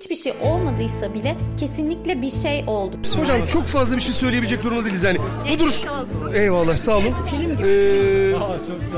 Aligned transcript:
hiçbir 0.00 0.14
şey 0.14 0.32
olmadıysa 0.42 1.14
bile 1.14 1.36
kesinlikle 1.56 2.22
bir 2.22 2.30
şey 2.30 2.64
oldu. 2.66 2.96
Hocam 3.20 3.46
çok 3.46 3.66
fazla 3.66 3.96
bir 3.96 4.00
şey 4.00 4.14
söyleyebilecek 4.14 4.64
durumda 4.64 4.84
değiliz 4.84 5.02
yani. 5.02 5.18
Bu 5.54 5.58
duruş... 5.58 5.86
olsun. 5.86 6.32
Eyvallah 6.34 6.76
sağ 6.76 6.96
olun. 6.96 7.14
Ee, 7.62 8.32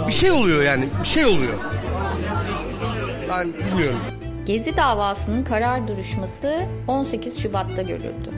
bir 0.07 0.13
şey 0.13 0.31
oluyor 0.31 0.63
yani. 0.63 0.85
Bir 1.03 1.09
şey 1.09 1.27
oluyor. 1.27 1.53
Ben 3.29 3.53
bilmiyorum. 3.55 3.99
Gezi 4.47 4.77
davasının 4.77 5.45
karar 5.45 5.89
duruşması 5.89 6.61
18 6.89 7.39
Şubat'ta 7.39 7.83
görüldü. 7.83 8.31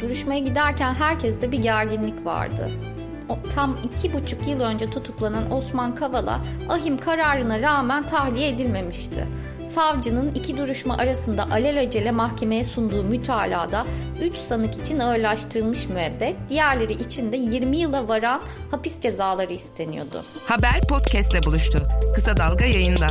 Duruşmaya 0.00 0.40
giderken 0.40 0.94
herkeste 0.94 1.52
bir 1.52 1.58
gerginlik 1.58 2.26
vardı. 2.26 2.70
O, 3.28 3.38
tam 3.54 3.76
iki 3.84 4.12
buçuk 4.12 4.48
yıl 4.48 4.60
önce 4.60 4.90
tutuklanan 4.90 5.52
Osman 5.52 5.94
Kavala 5.94 6.40
ahim 6.68 6.98
kararına 6.98 7.60
rağmen 7.60 8.06
tahliye 8.06 8.48
edilmemişti. 8.48 9.26
Savcının 9.74 10.34
iki 10.34 10.56
duruşma 10.58 10.96
arasında 10.96 11.50
alelacele 11.50 12.10
mahkemeye 12.10 12.64
sunduğu 12.64 13.04
mütalada 13.04 13.86
3 14.22 14.36
sanık 14.36 14.78
için 14.78 14.98
ağırlaştırılmış 14.98 15.88
müebbet, 15.88 16.36
diğerleri 16.48 16.92
için 16.92 17.32
de 17.32 17.36
20 17.36 17.76
yıla 17.76 18.08
varan 18.08 18.40
hapis 18.70 19.00
cezaları 19.00 19.52
isteniyordu. 19.52 20.24
Haber 20.48 20.80
podcastle 20.88 21.42
buluştu. 21.42 21.88
Kısa 22.14 22.36
Dalga 22.36 22.64
yayında. 22.64 23.06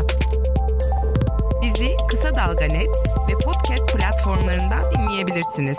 Bizi 1.62 1.90
Kısa 2.10 2.36
Dalga 2.36 2.66
Net 2.66 2.90
ve 3.30 3.34
podcast 3.34 3.98
platformlarından 3.98 4.84
dinleyebilirsiniz. 4.94 5.78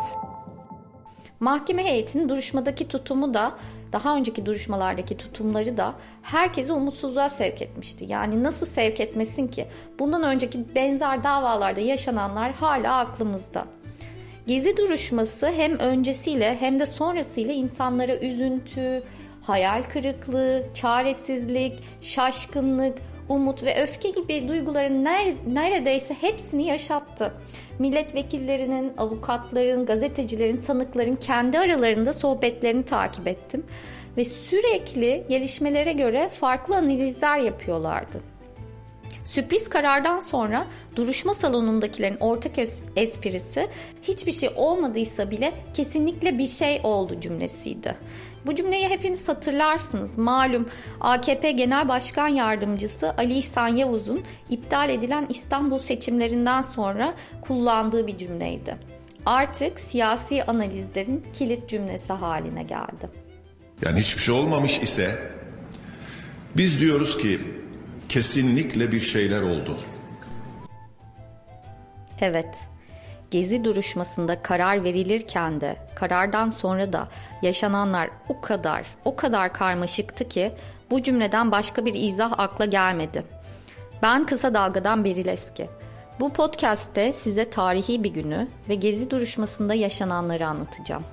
Mahkeme 1.40 1.84
heyetinin 1.84 2.28
duruşmadaki 2.28 2.88
tutumu 2.88 3.34
da 3.34 3.52
daha 3.92 4.16
önceki 4.16 4.46
duruşmalardaki 4.46 5.16
tutumları 5.16 5.76
da 5.76 5.94
herkesi 6.22 6.72
umutsuzluğa 6.72 7.30
sevk 7.30 7.62
etmişti. 7.62 8.04
Yani 8.08 8.42
nasıl 8.42 8.66
sevk 8.66 9.00
etmesin 9.00 9.48
ki? 9.48 9.66
Bundan 9.98 10.22
önceki 10.22 10.74
benzer 10.74 11.22
davalarda 11.22 11.80
yaşananlar 11.80 12.52
hala 12.52 12.98
aklımızda. 12.98 13.64
Gezi 14.46 14.76
duruşması 14.76 15.46
hem 15.46 15.78
öncesiyle 15.78 16.56
hem 16.60 16.78
de 16.78 16.86
sonrasıyla 16.86 17.54
insanlara 17.54 18.16
üzüntü, 18.16 19.02
hayal 19.42 19.82
kırıklığı, 19.82 20.66
çaresizlik, 20.74 21.82
şaşkınlık, 22.02 22.98
umut 23.28 23.62
ve 23.62 23.82
öfke 23.82 24.10
gibi 24.10 24.48
duyguların 24.48 25.04
neredeyse 25.54 26.14
hepsini 26.20 26.66
yaşattı. 26.66 27.34
Milletvekillerinin, 27.80 28.92
avukatların, 28.98 29.86
gazetecilerin, 29.86 30.56
sanıkların 30.56 31.12
kendi 31.12 31.58
aralarında 31.58 32.12
sohbetlerini 32.12 32.84
takip 32.84 33.26
ettim 33.26 33.66
ve 34.16 34.24
sürekli 34.24 35.24
gelişmelere 35.28 35.92
göre 35.92 36.28
farklı 36.28 36.76
analizler 36.76 37.38
yapıyorlardı. 37.38 38.20
Sürpriz 39.24 39.68
karardan 39.68 40.20
sonra 40.20 40.66
duruşma 40.96 41.34
salonundakilerin 41.34 42.16
ortak 42.20 42.52
esprisi 42.96 43.68
hiçbir 44.02 44.32
şey 44.32 44.50
olmadıysa 44.56 45.30
bile 45.30 45.52
kesinlikle 45.74 46.38
bir 46.38 46.46
şey 46.46 46.80
oldu 46.84 47.20
cümlesiydi. 47.20 47.96
Bu 48.46 48.54
cümleyi 48.54 48.88
hepiniz 48.88 49.28
hatırlarsınız. 49.28 50.18
Malum 50.18 50.68
AKP 51.00 51.50
Genel 51.50 51.88
Başkan 51.88 52.28
Yardımcısı 52.28 53.14
Ali 53.18 53.38
İhsan 53.38 53.68
Yavuz'un 53.68 54.22
iptal 54.50 54.90
edilen 54.90 55.26
İstanbul 55.28 55.78
seçimlerinden 55.78 56.62
sonra 56.62 57.14
kullandığı 57.40 58.06
bir 58.06 58.18
cümleydi. 58.18 58.76
Artık 59.26 59.80
siyasi 59.80 60.44
analizlerin 60.44 61.22
kilit 61.32 61.68
cümlesi 61.68 62.12
haline 62.12 62.62
geldi. 62.62 63.10
Yani 63.82 64.00
hiçbir 64.00 64.22
şey 64.22 64.34
olmamış 64.34 64.78
ise 64.78 65.18
biz 66.56 66.80
diyoruz 66.80 67.18
ki 67.18 67.40
kesinlikle 68.08 68.92
bir 68.92 69.00
şeyler 69.00 69.42
oldu. 69.42 69.78
Evet, 72.20 72.56
Gezi 73.30 73.64
duruşmasında 73.64 74.42
karar 74.42 74.84
verilirken 74.84 75.60
de 75.60 75.76
karardan 75.94 76.50
sonra 76.50 76.92
da 76.92 77.08
yaşananlar 77.42 78.10
o 78.28 78.40
kadar 78.40 78.86
o 79.04 79.16
kadar 79.16 79.52
karmaşıktı 79.52 80.28
ki 80.28 80.52
bu 80.90 81.02
cümleden 81.02 81.50
başka 81.50 81.86
bir 81.86 81.94
izah 81.94 82.38
akla 82.38 82.64
gelmedi. 82.64 83.24
Ben 84.02 84.26
Kısa 84.26 84.54
Dalga'dan 84.54 85.04
Beril 85.04 85.26
Eski. 85.26 85.68
Bu 86.20 86.32
podcast'te 86.32 87.12
size 87.12 87.50
tarihi 87.50 88.04
bir 88.04 88.14
günü 88.14 88.48
ve 88.68 88.74
Gezi 88.74 89.10
duruşmasında 89.10 89.74
yaşananları 89.74 90.46
anlatacağım. 90.46 91.04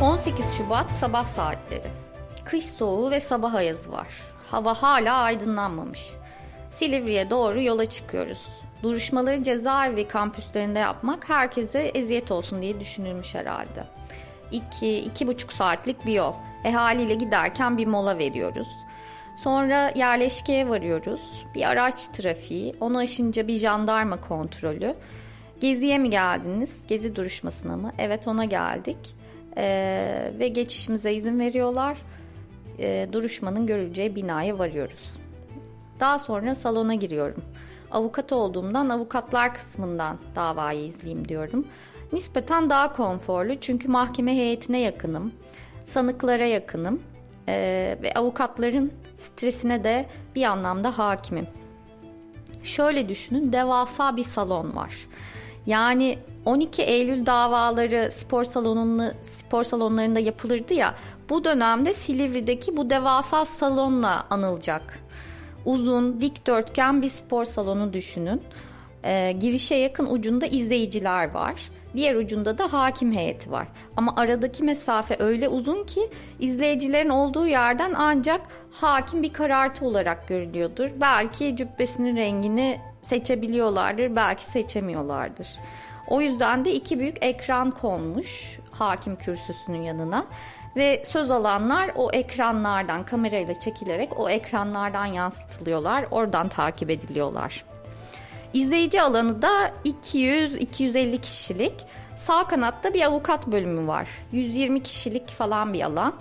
...18 0.00 0.56
Şubat 0.56 0.90
sabah 0.90 1.26
saatleri. 1.26 1.88
Kış 2.44 2.64
soğuğu 2.64 3.10
ve 3.10 3.20
sabah 3.20 3.54
ayazı 3.54 3.92
var. 3.92 4.06
Hava 4.50 4.74
hala 4.74 5.16
aydınlanmamış. 5.16 6.10
Silivri'ye 6.70 7.30
doğru 7.30 7.62
yola 7.62 7.86
çıkıyoruz. 7.86 8.46
Duruşmaları 8.82 9.42
cezaevi 9.42 10.08
kampüslerinde 10.08 10.78
yapmak 10.78 11.28
herkese 11.28 11.80
eziyet 11.80 12.30
olsun 12.30 12.62
diye 12.62 12.80
düşünülmüş 12.80 13.34
herhalde. 13.34 13.84
İki, 14.52 14.98
iki 14.98 15.26
buçuk 15.26 15.52
saatlik 15.52 16.06
bir 16.06 16.12
yol. 16.12 16.32
E 16.64 16.72
haliyle 16.72 17.14
giderken 17.14 17.78
bir 17.78 17.86
mola 17.86 18.18
veriyoruz. 18.18 18.68
Sonra 19.36 19.92
yerleşkeye 19.94 20.68
varıyoruz. 20.68 21.20
Bir 21.54 21.68
araç 21.68 22.08
trafiği, 22.08 22.74
onu 22.80 22.98
aşınca 22.98 23.48
bir 23.48 23.56
jandarma 23.56 24.20
kontrolü. 24.20 24.94
Geziye 25.60 25.98
mi 25.98 26.10
geldiniz? 26.10 26.86
Gezi 26.86 27.16
duruşmasına 27.16 27.76
mı? 27.76 27.92
Evet 27.98 28.28
ona 28.28 28.44
geldik. 28.44 29.14
Ee, 29.56 30.32
ve 30.38 30.48
geçişimize 30.48 31.14
izin 31.14 31.38
veriyorlar 31.40 31.98
e, 32.78 33.08
duruşmanın 33.12 33.66
görüleceği 33.66 34.16
binaya 34.16 34.58
varıyoruz. 34.58 35.10
Daha 36.00 36.18
sonra 36.18 36.54
salona 36.54 36.94
giriyorum. 36.94 37.42
Avukat 37.90 38.32
olduğumdan 38.32 38.88
avukatlar 38.88 39.54
kısmından 39.54 40.18
davayı 40.34 40.84
izleyeyim 40.84 41.28
diyorum. 41.28 41.66
Nispeten 42.12 42.70
daha 42.70 42.92
konforlu 42.92 43.60
çünkü 43.60 43.88
mahkeme 43.88 44.32
heyetine 44.32 44.80
yakınım, 44.80 45.32
sanıklara 45.84 46.44
yakınım 46.44 47.02
ee, 47.48 47.98
ve 48.02 48.14
avukatların 48.14 48.92
stresine 49.16 49.84
de 49.84 50.06
bir 50.34 50.44
anlamda 50.44 50.98
hakimim. 50.98 51.46
Şöyle 52.62 53.08
düşünün 53.08 53.52
devasa 53.52 54.16
bir 54.16 54.24
salon 54.24 54.76
var. 54.76 54.94
Yani 55.66 56.18
12 56.44 56.82
Eylül 56.82 57.26
davaları 57.26 58.10
spor 58.12 58.44
salonunu 58.44 59.12
spor 59.22 59.64
salonlarında 59.64 60.20
yapılırdı 60.20 60.74
ya. 60.74 60.94
Bu 61.28 61.44
dönemde 61.44 61.92
Silivri'deki 61.92 62.76
bu 62.76 62.90
devasa 62.90 63.44
salonla 63.44 64.26
anılacak. 64.30 64.98
Uzun, 65.64 66.20
dikdörtgen 66.20 67.02
bir 67.02 67.08
spor 67.08 67.44
salonu 67.44 67.92
düşünün. 67.92 68.42
Ee, 69.04 69.32
girişe 69.40 69.74
yakın 69.74 70.06
ucunda 70.06 70.46
izleyiciler 70.46 71.30
var. 71.30 71.70
Diğer 71.94 72.14
ucunda 72.14 72.58
da 72.58 72.72
hakim 72.72 73.12
heyeti 73.12 73.50
var. 73.50 73.68
Ama 73.96 74.14
aradaki 74.16 74.64
mesafe 74.64 75.16
öyle 75.18 75.48
uzun 75.48 75.84
ki 75.84 76.10
izleyicilerin 76.40 77.08
olduğu 77.08 77.46
yerden 77.46 77.92
ancak 77.96 78.40
hakim 78.70 79.22
bir 79.22 79.32
karartı 79.32 79.86
olarak 79.86 80.28
görülüyordur. 80.28 80.90
Belki 81.00 81.56
cübbesinin 81.56 82.16
rengini 82.16 82.80
seçebiliyorlardır, 83.02 84.16
belki 84.16 84.44
seçemiyorlardır. 84.44 85.48
O 86.08 86.20
yüzden 86.20 86.64
de 86.64 86.72
iki 86.72 86.98
büyük 86.98 87.16
ekran 87.24 87.70
konmuş 87.70 88.58
hakim 88.70 89.16
kürsüsünün 89.16 89.82
yanına 89.82 90.26
ve 90.78 91.02
söz 91.06 91.30
alanlar 91.30 91.90
o 91.94 92.10
ekranlardan 92.12 93.04
kamerayla 93.04 93.60
çekilerek 93.60 94.20
o 94.20 94.30
ekranlardan 94.30 95.06
yansıtılıyorlar. 95.06 96.04
Oradan 96.10 96.48
takip 96.48 96.90
ediliyorlar. 96.90 97.64
İzleyici 98.54 99.02
alanı 99.02 99.42
da 99.42 99.72
200-250 99.84 101.20
kişilik. 101.20 101.74
Sağ 102.16 102.44
kanatta 102.44 102.94
bir 102.94 103.02
avukat 103.02 103.46
bölümü 103.46 103.86
var. 103.86 104.08
120 104.32 104.82
kişilik 104.82 105.28
falan 105.28 105.72
bir 105.72 105.82
alan. 105.82 106.14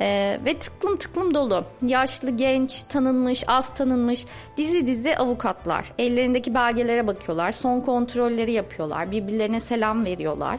Ee, 0.00 0.38
ve 0.44 0.58
tıklım 0.58 0.96
tıklım 0.96 1.34
dolu. 1.34 1.64
Yaşlı, 1.82 2.30
genç, 2.30 2.82
tanınmış, 2.82 3.44
az 3.46 3.74
tanınmış 3.74 4.26
dizi 4.56 4.86
dizi 4.86 5.16
avukatlar. 5.16 5.92
Ellerindeki 5.98 6.54
belgelere 6.54 7.06
bakıyorlar. 7.06 7.52
Son 7.52 7.80
kontrolleri 7.80 8.52
yapıyorlar. 8.52 9.10
Birbirlerine 9.10 9.60
selam 9.60 10.04
veriyorlar. 10.04 10.58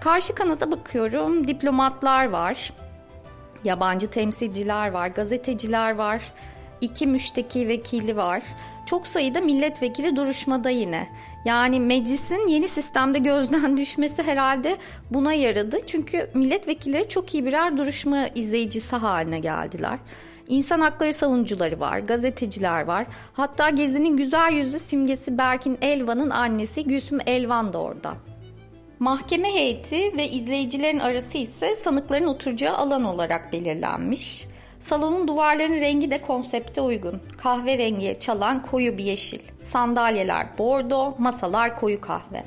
Karşı 0.00 0.34
kanata 0.34 0.70
bakıyorum. 0.70 1.48
Diplomatlar 1.48 2.28
var. 2.28 2.72
Yabancı 3.64 4.10
temsilciler 4.10 4.90
var. 4.90 5.08
Gazeteciler 5.08 5.94
var. 5.94 6.22
iki 6.80 7.06
müşteki 7.06 7.68
vekili 7.68 8.16
var. 8.16 8.42
Çok 8.86 9.06
sayıda 9.06 9.40
milletvekili 9.40 10.16
duruşmada 10.16 10.70
yine. 10.70 11.08
Yani 11.44 11.80
meclisin 11.80 12.46
yeni 12.46 12.68
sistemde 12.68 13.18
gözden 13.18 13.76
düşmesi 13.76 14.22
herhalde 14.22 14.76
buna 15.10 15.32
yaradı. 15.32 15.78
Çünkü 15.86 16.30
milletvekilleri 16.34 17.08
çok 17.08 17.34
iyi 17.34 17.46
birer 17.46 17.78
duruşma 17.78 18.28
izleyicisi 18.28 18.96
haline 18.96 19.38
geldiler. 19.38 19.98
İnsan 20.48 20.80
hakları 20.80 21.12
savunucuları 21.12 21.80
var, 21.80 21.98
gazeteciler 21.98 22.82
var. 22.84 23.06
Hatta 23.32 23.70
Gezi'nin 23.70 24.16
güzel 24.16 24.52
yüzlü 24.52 24.78
simgesi 24.78 25.38
Berkin 25.38 25.78
Elvan'ın 25.82 26.30
annesi 26.30 26.84
Gülsüm 26.84 27.18
Elvan 27.26 27.72
da 27.72 27.78
orada. 27.78 28.14
Mahkeme 28.98 29.54
heyeti 29.54 30.16
ve 30.16 30.30
izleyicilerin 30.30 30.98
arası 30.98 31.38
ise 31.38 31.74
sanıkların 31.74 32.26
oturacağı 32.26 32.76
alan 32.76 33.04
olarak 33.04 33.52
belirlenmiş. 33.52 34.46
Salonun 34.80 35.28
duvarlarının 35.28 35.80
rengi 35.80 36.10
de 36.10 36.20
konsepte 36.22 36.80
uygun. 36.80 37.20
Kahverengi 37.38 38.16
çalan 38.20 38.62
koyu 38.62 38.98
bir 38.98 39.04
yeşil. 39.04 39.38
Sandalyeler 39.60 40.58
bordo, 40.58 41.14
masalar 41.18 41.76
koyu 41.76 42.00
kahve. 42.00 42.44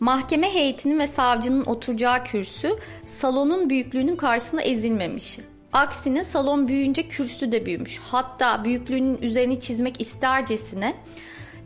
Mahkeme 0.00 0.54
heyetinin 0.54 0.98
ve 0.98 1.06
savcının 1.06 1.64
oturacağı 1.64 2.24
kürsü 2.24 2.76
salonun 3.04 3.70
büyüklüğünün 3.70 4.16
karşısında 4.16 4.62
ezilmemiş. 4.62 5.38
Aksine 5.72 6.24
salon 6.24 6.68
büyüyünce 6.68 7.08
kürsü 7.08 7.52
de 7.52 7.66
büyümüş. 7.66 7.98
Hatta 7.98 8.64
büyüklüğünün 8.64 9.18
üzerini 9.22 9.60
çizmek 9.60 10.00
istercesine 10.00 10.94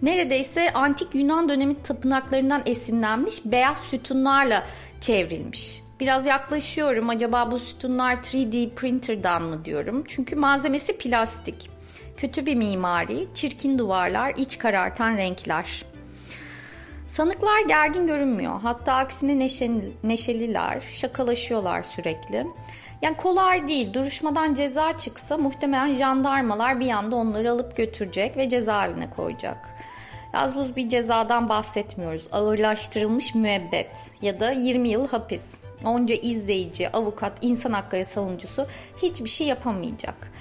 neredeyse 0.02 0.72
antik 0.72 1.14
Yunan 1.14 1.48
dönemi 1.48 1.82
tapınaklarından 1.82 2.62
esinlenmiş 2.66 3.44
beyaz 3.44 3.78
sütunlarla 3.78 4.62
çevrilmiş. 5.00 5.82
Biraz 6.00 6.26
yaklaşıyorum 6.26 7.08
acaba 7.08 7.50
bu 7.50 7.58
sütunlar 7.58 8.14
3D 8.16 8.74
printer'dan 8.74 9.42
mı 9.42 9.64
diyorum. 9.64 10.04
Çünkü 10.08 10.36
malzemesi 10.36 10.98
plastik. 10.98 11.70
Kötü 12.16 12.46
bir 12.46 12.54
mimari, 12.54 13.28
çirkin 13.34 13.78
duvarlar, 13.78 14.34
iç 14.36 14.58
karartan 14.58 15.16
renkler. 15.16 15.84
Sanıklar 17.08 17.60
gergin 17.68 18.06
görünmüyor. 18.06 18.60
Hatta 18.60 18.92
aksine 18.92 19.38
neşeli, 19.38 19.92
neşeliler, 20.04 20.82
şakalaşıyorlar 20.92 21.82
sürekli. 21.82 22.46
Yani 23.02 23.16
kolay 23.16 23.68
değil. 23.68 23.94
Duruşmadan 23.94 24.54
ceza 24.54 24.96
çıksa 24.96 25.36
muhtemelen 25.36 25.94
jandarmalar 25.94 26.80
bir 26.80 26.90
anda 26.90 27.16
onları 27.16 27.50
alıp 27.50 27.76
götürecek 27.76 28.36
ve 28.36 28.48
cezaevine 28.48 29.10
koyacak. 29.10 29.68
Az 30.32 30.56
buz 30.56 30.76
bir 30.76 30.88
cezadan 30.88 31.48
bahsetmiyoruz. 31.48 32.28
Ağırlaştırılmış 32.32 33.34
müebbet 33.34 33.90
ya 34.22 34.40
da 34.40 34.50
20 34.50 34.88
yıl 34.88 35.08
hapis. 35.08 35.54
Onca 35.84 36.14
izleyici, 36.14 36.88
avukat, 36.92 37.32
insan 37.42 37.72
hakları 37.72 38.04
savunucusu 38.04 38.66
hiçbir 39.02 39.28
şey 39.28 39.46
yapamayacak. 39.46 40.32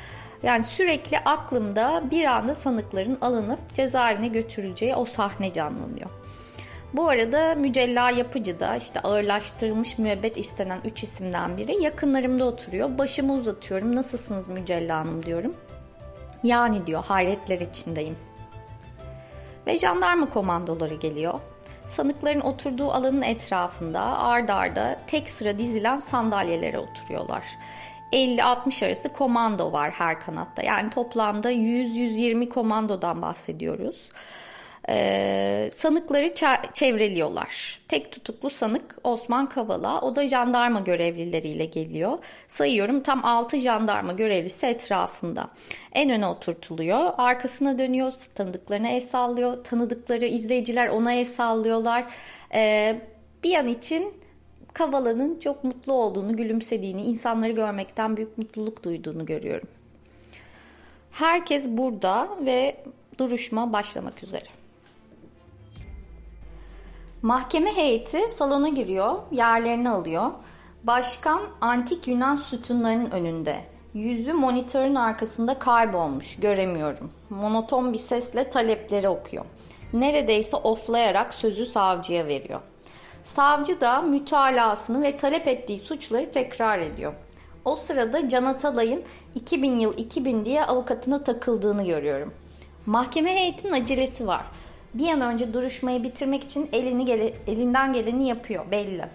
Yani 0.44 0.64
sürekli 0.64 1.20
aklımda 1.20 2.04
bir 2.12 2.26
anda 2.26 2.56
sanıkların 2.56 3.18
alınıp 3.22 3.74
cezaevine 3.74 4.28
götürüleceği 4.28 4.96
o 4.96 5.06
sahne 5.06 5.54
canlanıyor. 5.54 6.10
Bu 6.94 7.10
arada 7.10 7.56
Mücella 7.56 8.12
Yapıcı 8.12 8.60
da 8.60 8.76
işte 8.76 9.00
ağırlaştırılmış 9.00 9.98
müebbet 9.98 10.38
istenen 10.38 10.80
üç 10.86 11.04
isimden 11.04 11.58
biri 11.58 11.84
yakınlarımda 11.84 12.46
oturuyor. 12.46 12.98
Başımı 12.98 13.34
uzatıyorum. 13.34 13.96
Nasılsınız 13.96 14.48
Mücella 14.48 14.98
Hanım 14.98 15.26
diyorum. 15.26 15.56
Yani 16.44 16.88
diyor 16.88 17.04
hayretler 17.04 17.60
içindeyim. 17.60 18.16
Ve 19.68 19.78
jandarma 19.78 20.30
komandoları 20.30 20.96
geliyor. 20.96 21.40
Sanıkların 21.88 22.42
oturduğu 22.42 22.92
alanın 22.92 23.22
etrafında 23.22 24.02
ard 24.02 24.50
arda 24.50 25.00
tek 25.08 25.30
sıra 25.30 25.58
dizilen 25.58 25.98
sandalyelere 25.98 26.80
oturuyorlar. 26.80 27.44
50-60 28.14 28.86
arası 28.86 29.10
komando 29.10 29.72
var 29.72 29.92
her 29.92 30.20
kanatta. 30.20 30.64
Yani 30.64 30.90
toplamda 30.90 31.52
100-120 31.52 32.50
komandodan 32.50 33.22
bahsediyoruz 33.22 34.10
e, 34.90 35.70
sanıkları 35.74 36.34
çevreliyorlar. 36.74 37.80
Tek 37.88 38.12
tutuklu 38.12 38.50
sanık 38.50 38.96
Osman 39.04 39.50
Kavala. 39.50 40.02
O 40.02 40.16
da 40.16 40.28
jandarma 40.28 40.80
görevlileriyle 40.80 41.66
geliyor. 41.66 42.18
Sayıyorum 42.48 43.04
tam 43.04 43.26
6 43.26 43.58
jandarma 43.58 44.14
görevlisi 44.14 44.66
etrafında. 44.66 45.50
En 45.94 46.10
öne 46.10 46.28
oturtuluyor. 46.28 47.12
Arkasına 47.18 47.80
dönüyor. 47.80 48.14
Tanıdıklarına 48.36 48.90
el 48.90 49.02
sallıyor. 49.02 49.64
Tanıdıkları 49.64 50.26
izleyiciler 50.26 50.88
ona 50.88 51.14
el 51.14 51.26
sallıyorlar. 51.26 52.06
E, 52.54 52.96
bir 53.44 53.56
an 53.56 53.68
için 53.68 54.14
Kavala'nın 54.74 55.40
çok 55.40 55.64
mutlu 55.64 55.94
olduğunu, 55.94 56.38
gülümsediğini, 56.38 57.02
insanları 57.02 57.52
görmekten 57.52 58.18
büyük 58.18 58.38
mutluluk 58.38 58.84
duyduğunu 58.84 59.26
görüyorum. 59.26 59.68
Herkes 61.12 61.68
burada 61.68 62.30
ve 62.46 62.84
duruşma 63.18 63.74
başlamak 63.74 64.24
üzere. 64.24 64.61
Mahkeme 67.22 67.78
heyeti 67.78 68.30
salona 68.30 68.70
giriyor, 68.70 69.16
yerlerini 69.32 69.90
alıyor. 69.90 70.32
Başkan 70.84 71.42
antik 71.62 72.08
Yunan 72.08 72.36
sütunlarının 72.36 73.12
önünde. 73.12 73.66
Yüzü 73.94 74.34
monitörün 74.34 74.96
arkasında 74.96 75.60
kaybolmuş, 75.60 76.36
göremiyorum. 76.36 77.12
Monoton 77.30 77.94
bir 77.94 77.98
sesle 77.98 78.50
talepleri 78.50 79.10
okuyor. 79.10 79.46
Neredeyse 79.94 80.58
oflayarak 80.58 81.34
sözü 81.34 81.66
savcıya 81.66 82.28
veriyor. 82.28 82.62
Savcı 83.24 83.82
da 83.82 84.02
mütalasını 84.02 85.02
ve 85.02 85.18
talep 85.18 85.48
ettiği 85.48 85.80
suçları 85.80 86.32
tekrar 86.32 86.80
ediyor. 86.80 87.14
O 87.66 87.76
sırada 87.76 88.30
Can 88.30 88.46
Atalay'ın 88.46 89.04
2000 89.36 89.80
yıl 89.80 89.98
2000 89.98 90.46
diye 90.46 90.66
avukatına 90.66 91.24
takıldığını 91.24 91.86
görüyorum. 91.86 92.34
Mahkeme 92.86 93.36
heyetinin 93.36 93.74
acelesi 93.74 94.28
var 94.28 94.46
bir 94.94 95.08
an 95.10 95.22
önce 95.22 95.54
duruşmayı 95.54 96.04
bitirmek 96.04 96.44
için 96.44 96.70
elini 96.74 97.06
gele, 97.06 97.34
elinden 97.48 97.94
geleni 97.94 98.28
yapıyor 98.28 98.72
belli. 98.72 99.06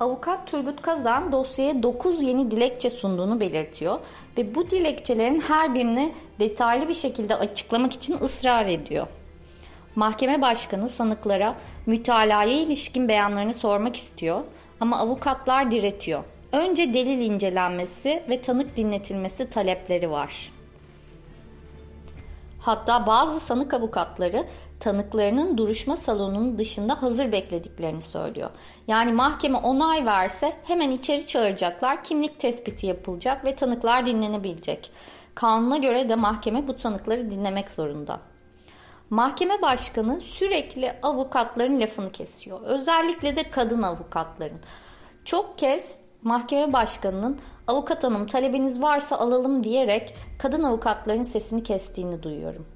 Avukat 0.00 0.46
Turgut 0.46 0.82
Kazan 0.82 1.32
dosyaya 1.32 1.82
9 1.82 2.22
yeni 2.22 2.50
dilekçe 2.50 2.90
sunduğunu 2.90 3.40
belirtiyor 3.40 3.98
ve 4.38 4.54
bu 4.54 4.70
dilekçelerin 4.70 5.40
her 5.40 5.74
birini 5.74 6.12
detaylı 6.40 6.88
bir 6.88 6.94
şekilde 6.94 7.34
açıklamak 7.34 7.92
için 7.92 8.18
ısrar 8.20 8.66
ediyor. 8.66 9.06
Mahkeme 9.96 10.42
başkanı 10.42 10.88
sanıklara 10.88 11.56
mütalaya 11.86 12.44
ilişkin 12.44 13.08
beyanlarını 13.08 13.54
sormak 13.54 13.96
istiyor 13.96 14.40
ama 14.80 14.98
avukatlar 14.98 15.70
diretiyor. 15.70 16.24
Önce 16.52 16.94
delil 16.94 17.20
incelenmesi 17.20 18.22
ve 18.28 18.40
tanık 18.42 18.76
dinletilmesi 18.76 19.50
talepleri 19.50 20.10
var. 20.10 20.52
Hatta 22.62 23.06
bazı 23.06 23.40
sanık 23.40 23.74
avukatları 23.74 24.46
tanıklarının 24.80 25.58
duruşma 25.58 25.96
salonunun 25.96 26.58
dışında 26.58 27.02
hazır 27.02 27.32
beklediklerini 27.32 28.02
söylüyor. 28.02 28.50
Yani 28.88 29.12
mahkeme 29.12 29.58
onay 29.58 30.06
verse 30.06 30.52
hemen 30.64 30.90
içeri 30.90 31.26
çağıracaklar, 31.26 32.04
kimlik 32.04 32.40
tespiti 32.40 32.86
yapılacak 32.86 33.44
ve 33.44 33.56
tanıklar 33.56 34.06
dinlenebilecek. 34.06 34.90
Kanuna 35.34 35.76
göre 35.76 36.08
de 36.08 36.14
mahkeme 36.14 36.68
bu 36.68 36.76
tanıkları 36.76 37.30
dinlemek 37.30 37.70
zorunda. 37.70 38.20
Mahkeme 39.10 39.62
başkanı 39.62 40.20
sürekli 40.20 40.92
avukatların 41.02 41.80
lafını 41.80 42.10
kesiyor. 42.10 42.60
Özellikle 42.62 43.36
de 43.36 43.50
kadın 43.50 43.82
avukatların. 43.82 44.60
Çok 45.24 45.58
kez 45.58 46.01
mahkeme 46.22 46.72
başkanının 46.72 47.38
avukat 47.66 48.04
hanım 48.04 48.26
talebiniz 48.26 48.82
varsa 48.82 49.18
alalım 49.18 49.64
diyerek 49.64 50.14
kadın 50.38 50.62
avukatların 50.62 51.22
sesini 51.22 51.62
kestiğini 51.62 52.22
duyuyorum. 52.22 52.66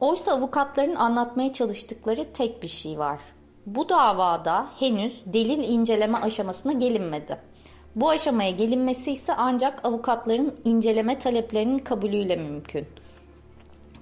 Oysa 0.00 0.32
avukatların 0.32 0.94
anlatmaya 0.94 1.52
çalıştıkları 1.52 2.32
tek 2.32 2.62
bir 2.62 2.68
şey 2.68 2.98
var. 2.98 3.20
Bu 3.66 3.88
davada 3.88 4.66
henüz 4.78 5.22
delil 5.26 5.68
inceleme 5.68 6.18
aşamasına 6.18 6.72
gelinmedi. 6.72 7.38
Bu 7.96 8.10
aşamaya 8.10 8.50
gelinmesi 8.50 9.12
ise 9.12 9.34
ancak 9.34 9.84
avukatların 9.84 10.54
inceleme 10.64 11.18
taleplerinin 11.18 11.78
kabulüyle 11.78 12.36
mümkün. 12.36 12.86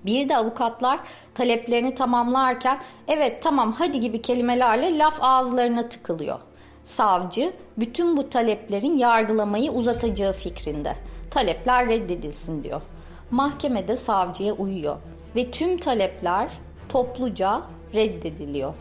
Bir 0.05 0.29
de 0.29 0.37
avukatlar 0.37 1.01
taleplerini 1.35 1.95
tamamlarken 1.95 2.79
evet 3.09 3.43
tamam 3.43 3.73
hadi 3.73 4.01
gibi 4.01 4.23
kelimelerle 4.23 4.99
laf 4.99 5.19
ağızlarına 5.21 5.89
tıkılıyor. 5.89 6.41
Savcı 6.85 7.53
bütün 7.79 8.17
bu 8.17 8.31
taleplerin 8.31 8.97
yargılamayı 8.97 9.71
uzatacağı 9.71 10.33
fikrinde. 10.33 10.97
Talepler 11.31 11.89
reddedilsin 11.89 12.65
diyor. 12.65 12.81
Mahkemede 13.31 13.97
savcıya 13.97 14.53
uyuyor 14.53 14.97
ve 15.37 15.51
tüm 15.51 15.79
talepler 15.79 16.53
topluca 16.89 17.63
reddediliyor. 17.95 18.75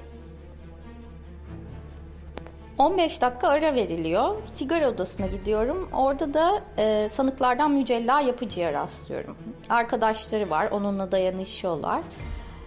15 2.79 3.21
dakika 3.21 3.47
ara 3.47 3.75
veriliyor. 3.75 4.35
Sigara 4.47 4.89
odasına 4.89 5.27
gidiyorum. 5.27 5.89
Orada 5.93 6.33
da 6.33 6.61
e, 6.77 7.09
sanıklardan 7.09 7.71
Mücella 7.71 8.21
Yapıcı'ya 8.21 8.73
rastlıyorum. 8.73 9.37
Arkadaşları 9.69 10.49
var. 10.49 10.71
Onunla 10.71 11.11
dayanışıyorlar. 11.11 12.01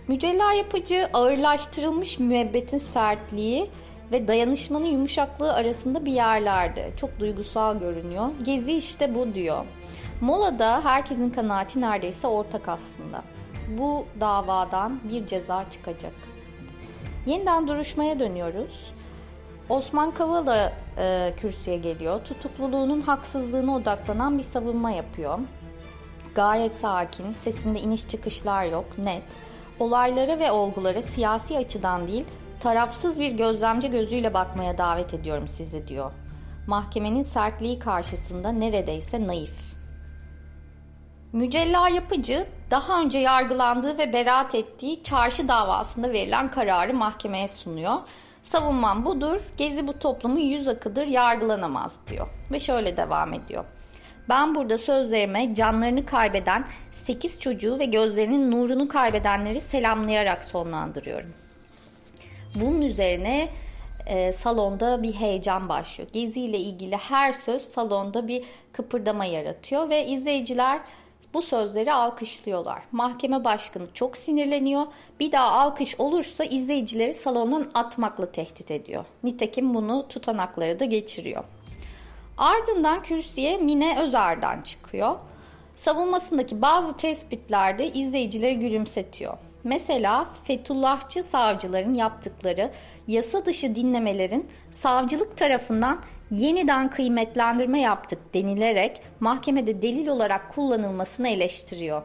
Mücella 0.09 0.53
Yapıcı 0.53 1.09
ağırlaştırılmış 1.13 2.19
müebbetin 2.19 2.79
sertliği 2.79 3.71
ve 4.13 4.29
dayanışmanın 4.29 4.87
yumuşaklığı 4.87 5.53
arasında 5.53 6.05
bir 6.05 6.13
yerlerde. 6.13 6.91
Çok 6.97 7.21
duygusal 7.21 7.79
görünüyor. 7.79 8.29
Gezi 8.43 8.73
işte 8.73 9.15
bu 9.15 9.35
diyor. 9.35 9.65
Molada 10.21 10.85
herkesin 10.85 11.31
kanaati 11.31 11.81
neredeyse 11.81 12.27
ortak 12.27 12.69
aslında 12.69 13.23
bu 13.79 14.07
davadan 14.21 15.01
bir 15.05 15.27
ceza 15.27 15.65
çıkacak. 15.71 16.13
Yeniden 17.27 17.69
duruşmaya 17.69 18.19
dönüyoruz. 18.19 18.93
Osman 19.69 20.11
Kavala 20.11 20.73
e, 20.99 21.35
kürsüye 21.37 21.77
geliyor. 21.77 22.25
Tutukluluğunun 22.25 23.01
haksızlığına 23.01 23.77
odaklanan 23.77 24.39
bir 24.39 24.43
savunma 24.43 24.91
yapıyor. 24.91 25.39
Gayet 26.35 26.73
sakin, 26.75 27.33
sesinde 27.33 27.81
iniş 27.81 28.09
çıkışlar 28.09 28.65
yok, 28.65 28.99
net. 28.99 29.23
Olaylara 29.79 30.39
ve 30.39 30.51
olgulara 30.51 31.03
siyasi 31.03 31.59
açıdan 31.59 32.09
değil, 32.09 32.25
tarafsız 32.63 33.21
bir 33.21 33.31
gözlemci 33.31 33.91
gözüyle 33.91 34.35
bakmaya 34.35 34.79
davet 34.79 35.15
ediyorum 35.15 35.49
sizi 35.49 35.89
diyor. 35.89 36.13
Mahkemenin 36.67 37.23
sertliği 37.23 37.79
karşısında 37.79 38.53
neredeyse 38.53 39.27
naif. 39.27 39.75
Mücella 41.33 41.89
Yapıcı 41.89 42.47
daha 42.71 43.01
önce 43.01 43.19
yargılandığı 43.19 43.99
ve 43.99 44.13
beraat 44.13 44.55
ettiği 44.55 45.03
çarşı 45.03 45.49
davasında 45.49 46.13
verilen 46.13 46.51
kararı 46.51 46.95
mahkemeye 46.95 47.49
sunuyor. 47.49 47.97
Savunmam 48.43 49.05
budur, 49.05 49.41
Gezi 49.57 49.87
bu 49.87 49.99
toplumu 49.99 50.39
yüz 50.39 50.69
akıdır 50.69 51.07
yargılanamaz 51.07 52.01
diyor. 52.11 52.29
Ve 52.53 52.61
şöyle 52.61 52.97
devam 52.97 53.33
ediyor. 53.33 53.65
Ben 54.29 54.55
burada 54.55 54.79
sözlerime 54.79 55.55
canlarını 55.55 56.07
kaybeden 56.07 56.65
8 56.91 57.41
çocuğu 57.41 57.79
ve 57.79 57.85
gözlerinin 57.85 58.51
nurunu 58.51 58.89
kaybedenleri 58.89 59.61
selamlayarak 59.61 60.45
sonlandırıyorum. 60.45 61.42
Bunun 62.55 62.83
üzerine 62.83 63.49
e, 64.07 64.33
salonda 64.33 65.03
bir 65.03 65.13
heyecan 65.13 65.69
başlıyor. 65.69 66.11
Gezi 66.13 66.41
ile 66.41 66.59
ilgili 66.59 66.97
her 66.97 67.33
söz 67.33 67.63
salonda 67.63 68.29
bir 68.29 68.45
kıpırdama 68.73 69.25
yaratıyor 69.25 69.91
ve 69.91 70.07
izleyiciler 70.07 70.81
bu 71.35 71.43
sözleri 71.43 71.93
alkışlıyorlar. 71.93 72.83
Mahkeme 72.93 73.45
başkanı 73.45 73.87
çok 73.95 74.17
sinirleniyor. 74.17 74.87
Bir 75.21 75.33
daha 75.33 75.51
alkış 75.53 76.01
olursa 76.01 76.45
izleyicileri 76.45 77.15
salondan 77.15 77.71
atmakla 77.75 78.33
tehdit 78.33 78.71
ediyor. 78.71 79.05
Nitekim 79.25 79.75
bunu 79.75 80.09
tutanakları 80.09 80.81
da 80.81 80.85
geçiriyor. 80.85 81.45
Ardından 82.39 83.03
kürsüye 83.03 83.57
Mine 83.57 84.01
Özer'den 84.01 84.63
çıkıyor. 84.63 85.17
Savunmasındaki 85.77 86.63
bazı 86.63 86.97
tespitlerde 86.97 87.87
izleyicileri 87.93 88.59
gülümsetiyor. 88.59 89.39
Mesela 89.65 90.29
Fethullahçı 90.45 91.23
savcıların 91.23 91.95
yaptıkları 91.95 92.71
yasa 93.09 93.47
dışı 93.47 93.75
dinlemelerin 93.75 94.49
savcılık 94.71 95.37
tarafından 95.37 96.01
yeniden 96.31 96.91
kıymetlendirme 96.91 97.81
yaptık 97.81 98.35
denilerek 98.35 99.01
mahkemede 99.21 99.83
delil 99.83 100.07
olarak 100.07 100.55
kullanılmasını 100.55 101.29
eleştiriyor. 101.29 102.03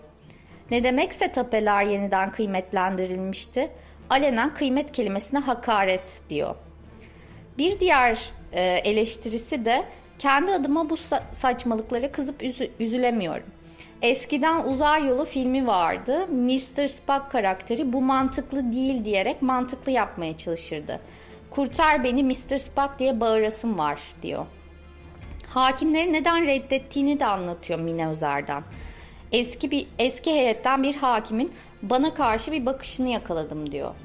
Ne 0.71 0.83
demekse 0.83 1.31
tapeler 1.31 1.83
yeniden 1.83 2.31
kıymetlendirilmişti. 2.31 3.69
Alenen 4.09 4.53
kıymet 4.53 4.91
kelimesine 4.91 5.39
hakaret 5.39 6.21
diyor. 6.29 6.55
Bir 7.57 7.79
diğer 7.79 8.31
e, 8.51 8.61
eleştirisi 8.61 9.65
de 9.65 9.83
kendi 10.19 10.51
adıma 10.51 10.89
bu 10.89 10.97
saçmalıklara 11.33 12.11
kızıp 12.11 12.43
üzü, 12.43 12.71
üzülemiyorum. 12.79 13.56
Eskiden 14.01 14.63
uzay 14.63 15.07
yolu 15.07 15.25
filmi 15.25 15.67
vardı. 15.67 16.27
Mr. 16.27 16.87
Spock 16.87 17.31
karakteri 17.31 17.93
bu 17.93 18.01
mantıklı 18.01 18.73
değil 18.73 19.05
diyerek 19.05 19.41
mantıklı 19.41 19.91
yapmaya 19.91 20.37
çalışırdı. 20.37 20.99
Kurtar 21.51 22.03
beni 22.03 22.23
Mr. 22.23 22.57
Spock 22.57 22.99
diye 22.99 23.19
bağırasım 23.19 23.77
var 23.77 23.99
diyor. 24.21 24.45
Hakimleri 25.49 26.13
neden 26.13 26.45
reddettiğini 26.45 27.19
de 27.19 27.25
anlatıyor 27.25 27.79
Mine 27.79 28.07
Özer'den. 28.07 28.63
Eski 29.31 29.71
bir 29.71 29.87
eski 29.99 30.31
heyetten 30.31 30.83
bir 30.83 30.95
hakimin 30.95 31.53
bana 31.81 32.13
karşı 32.13 32.51
bir 32.51 32.65
bakışını 32.65 33.09
yakaladım 33.09 33.71
diyor. 33.71 33.95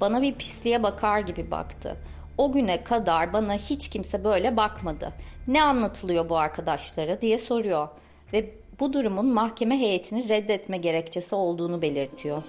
Bana 0.00 0.22
bir 0.22 0.34
pisliğe 0.34 0.82
bakar 0.82 1.18
gibi 1.18 1.50
baktı. 1.50 1.96
O 2.38 2.52
güne 2.52 2.84
kadar 2.84 3.32
bana 3.32 3.54
hiç 3.54 3.90
kimse 3.90 4.24
böyle 4.24 4.56
bakmadı. 4.56 5.12
Ne 5.48 5.62
anlatılıyor 5.62 6.28
bu 6.28 6.38
arkadaşlara 6.38 7.20
diye 7.20 7.38
soruyor 7.38 7.88
ve 8.32 8.61
bu 8.82 8.92
durumun 8.92 9.26
mahkeme 9.26 9.78
heyetini 9.78 10.28
reddetme 10.28 10.76
gerekçesi 10.76 11.34
olduğunu 11.34 11.82
belirtiyor. 11.82 12.42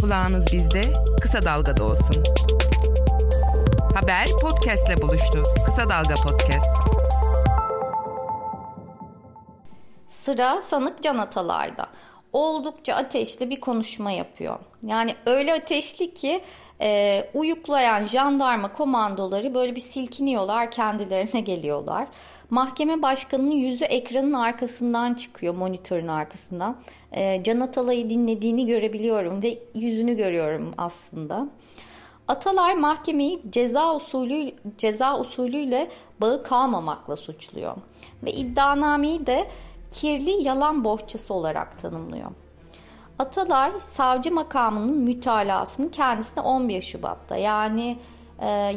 Kulağınız 0.00 0.52
bizde, 0.52 0.82
kısa 1.20 1.42
dalgada 1.42 1.84
olsun. 1.84 2.16
Haber 3.94 4.26
podcastle 4.42 5.02
buluştu. 5.02 5.42
Kısa 5.66 5.88
Dalga 5.88 6.14
Podcast. 6.14 6.66
Sıra 10.06 10.60
sanık 10.60 11.02
Can 11.02 11.18
Atalay'da. 11.18 11.86
Oldukça 12.32 12.94
ateşli 12.94 13.50
bir 13.50 13.60
konuşma 13.60 14.10
yapıyor. 14.10 14.58
Yani 14.82 15.14
öyle 15.26 15.54
ateşli 15.54 16.14
ki 16.14 16.40
e, 16.80 17.20
uyuklayan 17.34 18.04
jandarma 18.04 18.72
komandoları 18.72 19.54
böyle 19.54 19.74
bir 19.74 19.80
silkiniyorlar 19.80 20.70
kendilerine 20.70 21.40
geliyorlar. 21.40 22.08
Mahkeme 22.54 23.02
başkanının 23.02 23.50
yüzü 23.50 23.84
ekranın 23.84 24.32
arkasından 24.32 25.14
çıkıyor 25.14 25.54
monitörün 25.54 26.08
arkasından. 26.08 26.76
E, 27.12 27.42
Can 27.42 27.60
Atalay'ı 27.60 28.10
dinlediğini 28.10 28.66
görebiliyorum 28.66 29.42
ve 29.42 29.58
yüzünü 29.74 30.16
görüyorum 30.16 30.74
aslında. 30.78 31.48
Atalay 32.28 32.74
mahkemeyi 32.74 33.42
ceza 33.50 33.96
usulü 33.96 34.52
ceza 34.78 35.18
usulüyle 35.18 35.90
bağı 36.20 36.42
kalmamakla 36.42 37.16
suçluyor 37.16 37.76
ve 38.22 38.32
iddianameyi 38.32 39.26
de 39.26 39.48
kirli 39.90 40.42
yalan 40.42 40.84
bohçası 40.84 41.34
olarak 41.34 41.78
tanımlıyor. 41.78 42.30
Atalay 43.18 43.72
savcı 43.80 44.32
makamının 44.32 44.96
mütalasını 44.96 45.90
kendisine 45.90 46.42
11 46.42 46.82
Şubat'ta 46.82 47.36
yani 47.36 47.98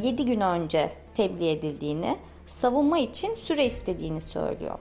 7 0.03 0.21
e, 0.21 0.25
gün 0.25 0.41
önce 0.41 0.91
tebliğ 1.15 1.49
edildiğini, 1.49 2.17
savunma 2.47 2.97
için 2.97 3.33
süre 3.33 3.65
istediğini 3.65 4.21
söylüyor. 4.21 4.79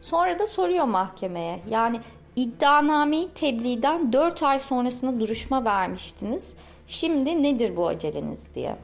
Sonra 0.00 0.38
da 0.38 0.46
soruyor 0.46 0.84
mahkemeye 0.84 1.60
yani 1.70 2.00
iddianameyi 2.36 3.28
tebliğden 3.28 4.12
4 4.12 4.42
ay 4.42 4.60
sonrasında 4.60 5.20
duruşma 5.20 5.64
vermiştiniz. 5.64 6.54
Şimdi 6.86 7.42
nedir 7.42 7.76
bu 7.76 7.88
aceleniz 7.88 8.54
diye. 8.54 8.76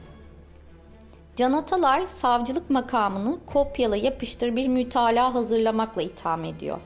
Can 1.35 1.53
Atalay 1.53 2.07
savcılık 2.07 2.69
makamını 2.69 3.37
kopyala 3.45 3.95
yapıştır 3.95 4.55
bir 4.55 4.67
mütalaa 4.67 5.33
hazırlamakla 5.33 6.01
itham 6.01 6.43
ediyor. 6.43 6.79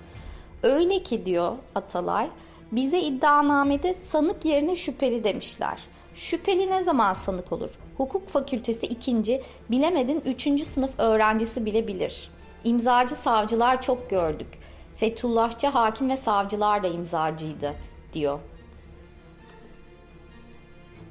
Öyle 0.63 1.03
ki 1.03 1.25
diyor 1.25 1.55
Atalay 1.75 2.29
bize 2.71 2.99
iddianamede 2.99 3.93
sanık 3.93 4.45
yerine 4.45 4.75
şüpheli 4.75 5.23
demişler. 5.23 5.79
Şüpheli 6.15 6.69
ne 6.69 6.83
zaman 6.83 7.13
sanık 7.13 7.51
olur? 7.51 7.69
Hukuk 7.97 8.29
fakültesi 8.29 8.85
ikinci, 8.85 9.43
bilemedin 9.71 10.21
üçüncü 10.25 10.65
sınıf 10.65 10.99
öğrencisi 10.99 11.65
bile 11.65 11.87
bilir. 11.87 12.31
İmzacı 12.63 13.15
savcılar 13.15 13.81
çok 13.81 14.09
gördük. 14.09 14.59
Fethullahçı 14.95 15.67
hakim 15.67 16.09
ve 16.09 16.17
savcılar 16.17 16.83
da 16.83 16.87
imzacıydı 16.87 17.73
diyor. 18.13 18.39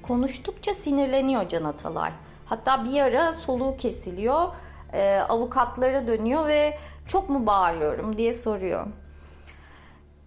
Konuştukça 0.03 0.75
sinirleniyor 0.75 1.49
Can 1.49 1.65
Atalay. 1.65 2.11
Hatta 2.47 2.85
bir 2.85 3.01
ara 3.01 3.33
soluğu 3.33 3.77
kesiliyor, 3.77 4.55
e, 4.93 5.19
avukatlara 5.29 6.07
dönüyor 6.07 6.49
ve 6.49 6.79
çok 7.09 7.29
mu 7.29 7.47
bağırıyorum 7.47 8.17
diye 8.17 8.33
soruyor. 8.33 8.87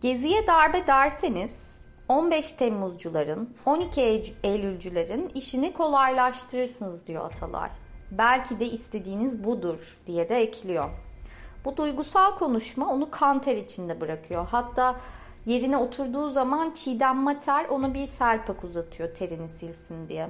Geziye 0.02 0.48
darbe 0.48 0.88
derseniz 0.88 1.77
15 2.10 2.54
Temmuzcuların, 2.54 3.56
12 3.66 4.34
Eylülcülerin 4.44 5.32
işini 5.36 5.74
kolaylaştırırsınız 5.74 7.08
diyor 7.08 7.26
Atalay. 7.26 7.70
Belki 8.12 8.60
de 8.60 8.66
istediğiniz 8.66 9.44
budur 9.44 9.98
diye 10.08 10.30
de 10.30 10.42
ekliyor. 10.42 10.90
Bu 11.66 11.78
duygusal 11.78 12.38
konuşma 12.38 12.90
onu 12.90 13.12
kanter 13.12 13.58
içinde 13.58 14.02
bırakıyor. 14.02 14.48
Hatta 14.52 14.96
yerine 15.46 15.78
oturduğu 15.78 16.32
zaman 16.32 16.72
Çiğdem 16.72 17.18
Mater 17.18 17.66
ona 17.66 17.94
bir 17.94 18.08
selpak 18.08 18.64
uzatıyor 18.64 19.14
terini 19.14 19.50
silsin 19.50 20.10
diye. 20.10 20.30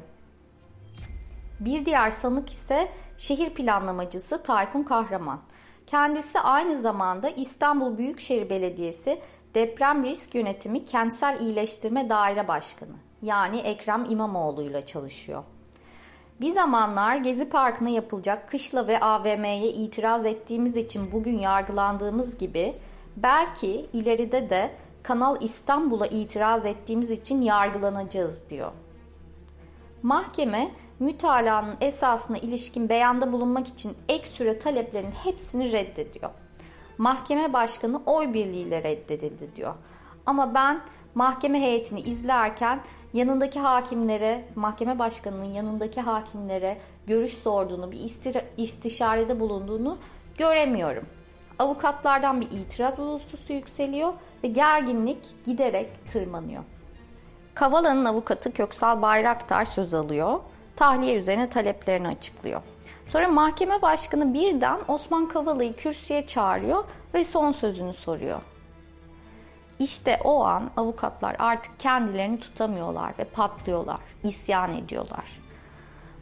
Bir 1.60 1.86
diğer 1.86 2.12
sanık 2.12 2.54
ise 2.54 2.92
şehir 3.18 3.50
planlamacısı 3.50 4.44
Tayfun 4.44 4.84
Kahraman. 4.84 5.42
Kendisi 5.88 6.40
aynı 6.40 6.82
zamanda 6.82 7.30
İstanbul 7.30 7.98
Büyükşehir 7.98 8.50
Belediyesi 8.50 9.22
Deprem 9.58 10.04
Risk 10.04 10.36
Yönetimi 10.36 10.84
Kentsel 10.84 11.40
İyileştirme 11.40 12.10
Daire 12.10 12.48
Başkanı 12.48 12.92
yani 13.22 13.58
Ekrem 13.58 14.06
İmamoğlu 14.10 14.64
ile 14.64 14.86
çalışıyor. 14.86 15.44
Bir 16.42 16.52
zamanlar 16.52 17.16
Gezi 17.16 17.50
Parkı'na 17.50 17.90
yapılacak 17.90 18.50
kışla 18.50 18.88
ve 18.88 19.00
AVM'ye 19.00 19.72
itiraz 19.72 20.26
ettiğimiz 20.26 20.76
için 20.76 21.12
bugün 21.12 21.40
yargılandığımız 21.40 22.38
gibi 22.38 22.76
belki 23.16 23.90
ileride 23.94 24.50
de 24.50 24.72
Kanal 25.04 25.42
İstanbul'a 25.42 26.08
itiraz 26.08 26.66
ettiğimiz 26.66 27.12
için 27.12 27.42
yargılanacağız 27.42 28.50
diyor. 28.50 28.72
Mahkeme 30.04 30.72
mütalanın 31.00 31.76
esasına 31.82 32.38
ilişkin 32.38 32.90
beyanda 32.90 33.32
bulunmak 33.34 33.68
için 33.68 33.98
ek 34.10 34.28
süre 34.28 34.60
taleplerinin 34.60 35.12
hepsini 35.12 35.72
reddediyor 35.72 36.32
mahkeme 36.98 37.54
başkanı 37.54 38.02
oy 38.06 38.34
birliğiyle 38.34 38.84
reddedildi 38.84 39.56
diyor. 39.56 39.74
Ama 40.26 40.54
ben 40.54 40.82
mahkeme 41.16 41.62
heyetini 41.62 42.02
izlerken 42.02 42.80
yanındaki 43.14 43.60
hakimlere, 43.60 44.46
mahkeme 44.56 45.00
başkanının 45.00 45.44
yanındaki 45.44 46.02
hakimlere 46.02 46.78
görüş 47.08 47.34
sorduğunu, 47.34 47.92
bir 47.92 48.00
istişarede 48.58 49.40
bulunduğunu 49.40 49.98
göremiyorum. 50.38 51.06
Avukatlardan 51.60 52.42
bir 52.42 52.52
itiraz 52.52 53.00
uluslusu 53.00 53.54
yükseliyor 53.54 54.14
ve 54.44 54.48
gerginlik 54.48 55.46
giderek 55.46 56.08
tırmanıyor. 56.08 56.64
Kavala'nın 57.54 58.06
avukatı 58.06 58.52
Köksal 58.54 59.02
Bayraktar 59.02 59.66
söz 59.66 59.94
alıyor. 59.94 60.40
Tahliye 60.76 61.16
üzerine 61.16 61.50
taleplerini 61.50 62.08
açıklıyor. 62.08 62.62
Sonra 63.08 63.28
mahkeme 63.28 63.82
başkanı 63.82 64.34
birden 64.34 64.80
Osman 64.88 65.28
Kavala'yı 65.28 65.76
kürsüye 65.76 66.28
çağırıyor 66.28 66.84
ve 67.14 67.26
son 67.26 67.52
sözünü 67.52 67.94
soruyor. 67.94 68.42
İşte 69.80 70.20
o 70.24 70.44
an 70.44 70.72
avukatlar 70.78 71.36
artık 71.40 71.80
kendilerini 71.80 72.40
tutamıyorlar 72.40 73.14
ve 73.20 73.24
patlıyorlar, 73.24 74.00
isyan 74.24 74.78
ediyorlar. 74.78 75.26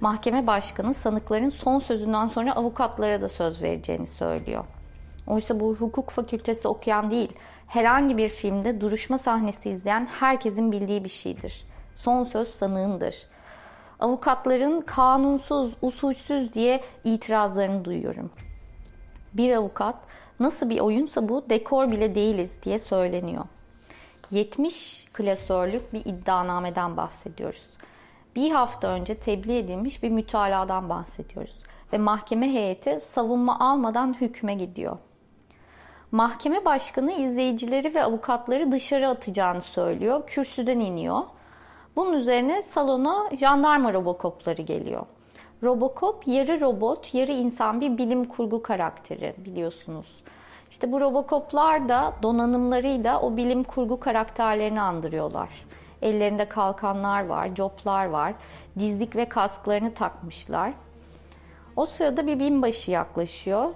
Mahkeme 0.02 0.48
başkanı 0.48 0.94
sanıkların 0.94 1.50
son 1.50 1.80
sözünden 1.80 2.28
sonra 2.28 2.56
avukatlara 2.56 3.22
da 3.22 3.30
söz 3.30 3.62
vereceğini 3.62 4.08
söylüyor. 4.08 4.66
Oysa 5.28 5.60
bu 5.60 5.76
hukuk 5.76 6.10
fakültesi 6.10 6.68
okuyan 6.68 7.12
değil, 7.12 7.34
herhangi 7.68 8.18
bir 8.18 8.30
filmde 8.30 8.82
duruşma 8.82 9.18
sahnesi 9.18 9.70
izleyen 9.70 10.06
herkesin 10.06 10.72
bildiği 10.72 11.04
bir 11.04 11.10
şeydir. 11.10 11.66
Son 11.96 12.24
söz 12.24 12.48
sanığındır. 12.48 13.16
Avukatların 14.00 14.82
kanunsuz, 14.82 15.74
usulsüz 15.82 16.54
diye 16.54 16.84
itirazlarını 17.04 17.86
duyuyorum. 17.86 18.32
Bir 19.34 19.54
avukat 19.54 19.96
nasıl 20.40 20.70
bir 20.70 20.80
oyunsa 20.80 21.30
bu 21.30 21.50
dekor 21.50 21.92
bile 21.92 22.16
değiliz 22.16 22.64
diye 22.64 22.80
söyleniyor. 22.80 23.46
70 24.32 25.08
klasörlük 25.14 25.94
bir 25.94 26.06
iddianameden 26.06 26.98
bahsediyoruz. 26.98 27.66
Bir 28.36 28.52
hafta 28.52 28.88
önce 28.88 29.16
tebliğ 29.16 29.58
edilmiş 29.58 30.04
bir 30.04 30.10
mütaladan 30.10 30.90
bahsediyoruz. 30.90 31.58
Ve 31.94 31.98
mahkeme 31.98 32.54
heyeti 32.54 33.00
savunma 33.02 33.60
almadan 33.60 34.22
hükme 34.22 34.54
gidiyor. 34.54 34.98
Mahkeme 36.12 36.66
başkanı 36.66 37.12
izleyicileri 37.12 37.96
ve 37.96 38.04
avukatları 38.04 38.72
dışarı 38.72 39.08
atacağını 39.08 39.62
söylüyor. 39.62 40.28
Kürsüden 40.28 40.80
iniyor. 40.80 41.22
Bunun 41.96 42.14
üzerine 42.14 42.62
salona 42.62 43.30
jandarma 43.36 43.94
robokopları 43.94 44.62
geliyor. 44.62 45.06
Robocop 45.64 46.28
yarı 46.28 46.62
robot, 46.62 47.14
yarı 47.14 47.32
insan 47.32 47.82
bir 47.82 47.98
bilim 47.98 48.26
kurgu 48.26 48.62
karakteri 48.62 49.36
biliyorsunuz. 49.38 50.24
İşte 50.72 50.92
bu 50.92 51.02
robokoplar 51.02 51.90
da 51.90 52.14
donanımlarıyla 52.24 53.22
o 53.22 53.38
bilim 53.38 53.64
kurgu 53.64 54.00
karakterlerini 54.00 54.82
andırıyorlar. 54.82 55.50
Ellerinde 56.02 56.50
kalkanlar 56.50 57.26
var, 57.26 57.56
coplar 57.56 58.06
var, 58.06 58.34
dizlik 58.80 59.16
ve 59.16 59.30
kasklarını 59.30 59.94
takmışlar. 59.94 60.74
O 61.76 61.86
sırada 61.86 62.28
bir 62.28 62.40
binbaşı 62.40 62.92
yaklaşıyor 62.92 63.70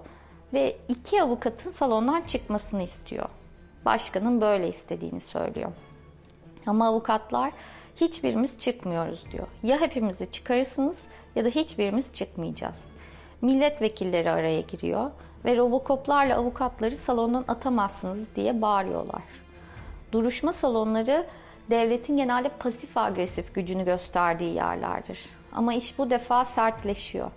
ve 0.53 0.77
iki 0.87 1.21
avukatın 1.21 1.71
salondan 1.71 2.21
çıkmasını 2.21 2.83
istiyor. 2.83 3.29
Başkanın 3.85 4.41
böyle 4.41 4.69
istediğini 4.69 5.21
söylüyor. 5.21 5.71
Ama 6.65 6.87
avukatlar 6.87 7.51
hiçbirimiz 8.01 8.59
çıkmıyoruz 8.59 9.25
diyor. 9.31 9.47
Ya 9.63 9.81
hepimizi 9.81 10.31
çıkarırsınız 10.31 11.03
ya 11.35 11.45
da 11.45 11.49
hiçbirimiz 11.49 12.13
çıkmayacağız. 12.13 12.77
Milletvekilleri 13.41 14.31
araya 14.31 14.61
giriyor 14.61 15.11
ve 15.45 15.57
robokoplarla 15.57 16.35
avukatları 16.35 16.97
salondan 16.97 17.45
atamazsınız 17.47 18.35
diye 18.35 18.61
bağırıyorlar. 18.61 19.21
Duruşma 20.11 20.53
salonları 20.53 21.25
devletin 21.69 22.17
genelde 22.17 22.49
pasif 22.49 22.97
agresif 22.97 23.55
gücünü 23.55 23.85
gösterdiği 23.85 24.55
yerlerdir. 24.55 25.25
Ama 25.51 25.73
iş 25.73 25.97
bu 25.97 26.09
defa 26.09 26.45
sertleşiyor. 26.45 27.31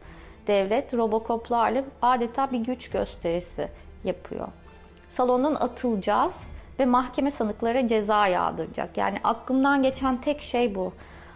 Devlet 0.46 0.94
robokoplarla 0.94 1.84
adeta 2.02 2.52
bir 2.52 2.58
güç 2.58 2.90
gösterisi 2.90 3.68
yapıyor. 4.04 4.48
Salondan 5.08 5.54
atılacağız 5.54 6.40
ve 6.78 6.86
mahkeme 6.86 7.30
sanıklara 7.30 7.88
ceza 7.88 8.26
yağdıracak. 8.26 8.96
Yani 8.96 9.18
aklımdan 9.24 9.82
geçen 9.82 10.20
tek 10.20 10.40
şey 10.40 10.74
bu. 10.74 10.92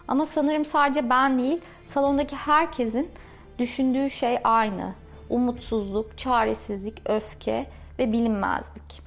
Ama 0.09 0.27
sanırım 0.27 0.65
sadece 0.65 1.11
ben 1.11 1.39
değil, 1.39 1.61
salondaki 1.87 2.37
herkesin 2.37 3.11
düşündüğü 3.59 4.11
şey 4.11 4.39
aynı. 4.45 4.95
Umutsuzluk, 5.31 6.19
çaresizlik, 6.19 7.11
öfke 7.11 7.67
ve 7.99 8.13
bilinmezlik. 8.13 9.07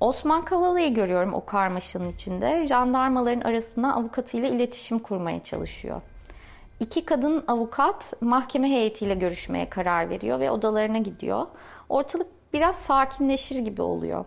Osman 0.00 0.44
Kavala'yı 0.44 0.94
görüyorum 0.94 1.34
o 1.34 1.44
karmaşanın 1.44 2.08
içinde. 2.08 2.66
Jandarmaların 2.66 3.40
arasına 3.40 3.94
avukatıyla 3.94 4.48
iletişim 4.48 4.98
kurmaya 4.98 5.42
çalışıyor. 5.42 6.00
İki 6.80 7.04
kadın 7.04 7.44
avukat 7.48 8.12
mahkeme 8.20 8.68
heyetiyle 8.68 9.14
görüşmeye 9.14 9.68
karar 9.68 10.10
veriyor 10.10 10.40
ve 10.40 10.50
odalarına 10.50 10.98
gidiyor. 10.98 11.46
Ortalık 11.88 12.26
biraz 12.52 12.76
sakinleşir 12.76 13.58
gibi 13.58 13.82
oluyor. 13.82 14.24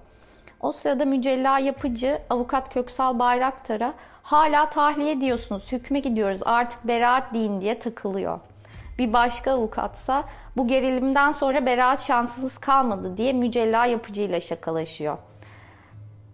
O 0.66 0.72
sırada 0.72 1.06
mücella 1.06 1.60
yapıcı 1.60 2.22
avukat 2.30 2.74
Köksal 2.74 3.20
Bayraktar'a 3.20 3.94
hala 4.24 4.70
tahliye 4.70 5.22
diyorsunuz, 5.22 5.72
hükme 5.72 6.00
gidiyoruz 6.00 6.42
artık 6.46 6.88
beraat 6.88 7.34
deyin 7.34 7.62
diye 7.62 7.80
takılıyor. 7.80 8.40
Bir 8.98 9.14
başka 9.14 9.52
avukatsa 9.52 10.24
bu 10.58 10.68
gerilimden 10.68 11.32
sonra 11.32 11.66
beraat 11.66 12.02
şanssız 12.02 12.58
kalmadı 12.58 13.18
diye 13.18 13.34
mücella 13.34 13.86
yapıcıyla 13.86 14.42
şakalaşıyor. 14.42 15.18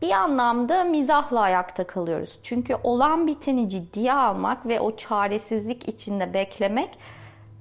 Bir 0.01 0.11
anlamda 0.11 0.83
mizahla 0.83 1.39
ayakta 1.39 1.87
kalıyoruz. 1.87 2.39
Çünkü 2.43 2.75
olan 2.83 3.27
biteni 3.27 3.69
ciddiye 3.69 4.13
almak 4.13 4.65
ve 4.65 4.79
o 4.79 4.95
çaresizlik 4.95 5.89
içinde 5.89 6.33
beklemek 6.33 6.97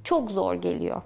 çok 0.05 0.31
zor 0.31 0.55
geliyor. 0.55 1.03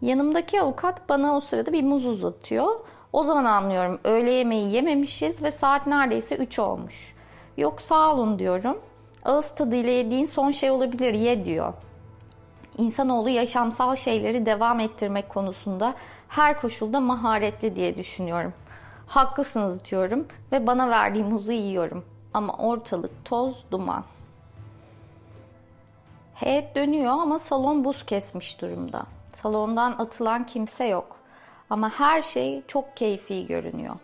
Yanımdaki 0.00 0.60
avukat 0.60 1.08
bana 1.08 1.36
o 1.36 1.40
sırada 1.40 1.72
bir 1.72 1.82
muz 1.82 2.06
uzatıyor. 2.06 2.80
O 3.12 3.24
zaman 3.24 3.44
anlıyorum 3.44 4.00
öğle 4.04 4.30
yemeği 4.30 4.70
yememişiz 4.70 5.42
ve 5.42 5.52
saat 5.52 5.86
neredeyse 5.86 6.36
3 6.36 6.58
olmuş. 6.58 7.14
Yok 7.56 7.80
sağ 7.80 8.14
olun 8.14 8.38
diyorum. 8.38 8.78
Ağız 9.24 9.54
tadıyla 9.54 9.90
yediğin 9.90 10.24
son 10.24 10.50
şey 10.50 10.70
olabilir 10.70 11.14
ye 11.14 11.44
diyor. 11.44 11.72
İnsanoğlu 12.78 13.28
yaşamsal 13.28 13.96
şeyleri 13.96 14.46
devam 14.46 14.80
ettirmek 14.80 15.28
konusunda 15.28 15.94
her 16.28 16.60
koşulda 16.60 17.00
maharetli 17.00 17.76
diye 17.76 17.96
düşünüyorum. 17.96 18.52
Haklısınız 19.06 19.84
diyorum 19.84 20.26
ve 20.52 20.66
bana 20.66 20.90
verdiği 20.90 21.24
muzu 21.24 21.52
yiyorum. 21.52 22.04
Ama 22.34 22.52
ortalık 22.52 23.24
toz 23.24 23.64
duman. 23.70 24.04
Heyet 26.34 26.76
dönüyor 26.76 27.12
ama 27.12 27.38
salon 27.38 27.84
buz 27.84 28.06
kesmiş 28.06 28.60
durumda. 28.60 29.02
Salondan 29.32 29.92
atılan 29.92 30.46
kimse 30.46 30.84
yok. 30.84 31.21
Ama 31.72 31.90
her 31.90 32.22
şey 32.22 32.62
çok 32.68 32.96
keyfi 32.96 33.46
görünüyor. 33.46 33.94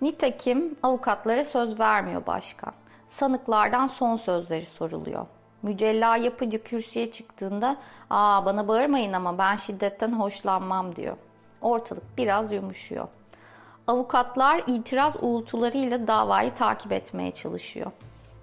Nitekim 0.00 0.76
avukatlara 0.82 1.44
söz 1.44 1.80
vermiyor 1.80 2.26
başkan. 2.26 2.72
Sanıklardan 3.08 3.86
son 3.86 4.16
sözleri 4.16 4.66
soruluyor. 4.66 5.26
Mücella 5.62 6.16
yapıcı 6.16 6.62
kürsüye 6.62 7.10
çıktığında 7.10 7.76
''Aa 8.10 8.44
bana 8.44 8.68
bağırmayın 8.68 9.12
ama 9.12 9.38
ben 9.38 9.56
şiddetten 9.56 10.12
hoşlanmam.'' 10.12 10.96
diyor. 10.96 11.16
Ortalık 11.60 12.16
biraz 12.16 12.52
yumuşuyor. 12.52 13.08
Avukatlar 13.86 14.62
itiraz 14.66 15.16
uğultularıyla 15.20 16.06
davayı 16.06 16.54
takip 16.54 16.92
etmeye 16.92 17.30
çalışıyor. 17.30 17.92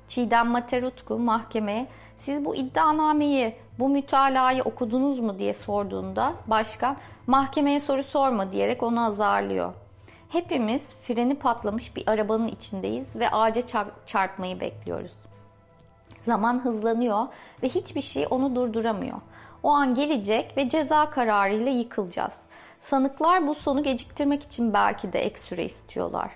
Çiğdem 0.08 0.48
Materutku 0.48 1.20
mahkemeye 1.20 1.88
siz 2.24 2.46
bu 2.46 2.56
iddianameyi, 2.56 3.56
bu 3.80 3.90
mütalayı 3.90 4.64
okudunuz 4.64 5.20
mu 5.20 5.40
diye 5.40 5.54
sorduğunda 5.54 6.34
başkan 6.48 6.98
mahkemeye 7.28 7.80
soru 7.80 8.04
sorma 8.04 8.52
diyerek 8.52 8.84
onu 8.84 9.06
azarlıyor. 9.06 9.74
Hepimiz 10.30 10.96
freni 10.96 11.36
patlamış 11.36 11.96
bir 11.96 12.04
arabanın 12.08 12.48
içindeyiz 12.48 13.16
ve 13.16 13.30
ağaca 13.30 13.62
çarpmayı 14.06 14.60
bekliyoruz. 14.60 15.12
Zaman 16.22 16.66
hızlanıyor 16.66 17.28
ve 17.64 17.70
hiçbir 17.70 18.02
şey 18.02 18.28
onu 18.30 18.56
durduramıyor. 18.56 19.18
O 19.64 19.70
an 19.70 19.96
gelecek 19.96 20.58
ve 20.58 20.70
ceza 20.70 21.10
kararıyla 21.10 21.72
yıkılacağız. 21.72 22.42
Sanıklar 22.80 23.48
bu 23.48 23.56
sonu 23.56 23.84
geciktirmek 23.84 24.44
için 24.44 24.74
belki 24.74 25.14
de 25.14 25.26
ek 25.26 25.40
süre 25.40 25.66
istiyorlar. 25.66 26.32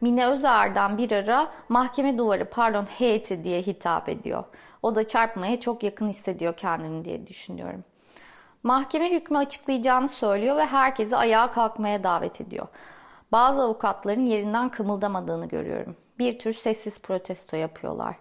Mine 0.00 0.26
Özer'den 0.26 0.98
bir 0.98 1.12
ara 1.12 1.50
mahkeme 1.68 2.18
duvarı 2.18 2.44
pardon 2.44 2.84
heyeti 2.84 3.44
diye 3.44 3.62
hitap 3.62 4.08
ediyor. 4.08 4.44
O 4.82 4.94
da 4.94 5.08
çarpmaya 5.08 5.60
çok 5.60 5.82
yakın 5.82 6.08
hissediyor 6.08 6.56
kendini 6.56 7.04
diye 7.04 7.26
düşünüyorum. 7.26 7.84
Mahkeme 8.62 9.10
hükmü 9.10 9.38
açıklayacağını 9.38 10.08
söylüyor 10.08 10.56
ve 10.56 10.66
herkesi 10.66 11.16
ayağa 11.16 11.50
kalkmaya 11.50 12.04
davet 12.04 12.40
ediyor. 12.40 12.66
Bazı 13.32 13.62
avukatların 13.62 14.26
yerinden 14.26 14.68
kımıldamadığını 14.68 15.46
görüyorum. 15.46 15.96
Bir 16.18 16.38
tür 16.38 16.52
sessiz 16.52 17.00
protesto 17.00 17.56
yapıyorlar. 17.56 18.16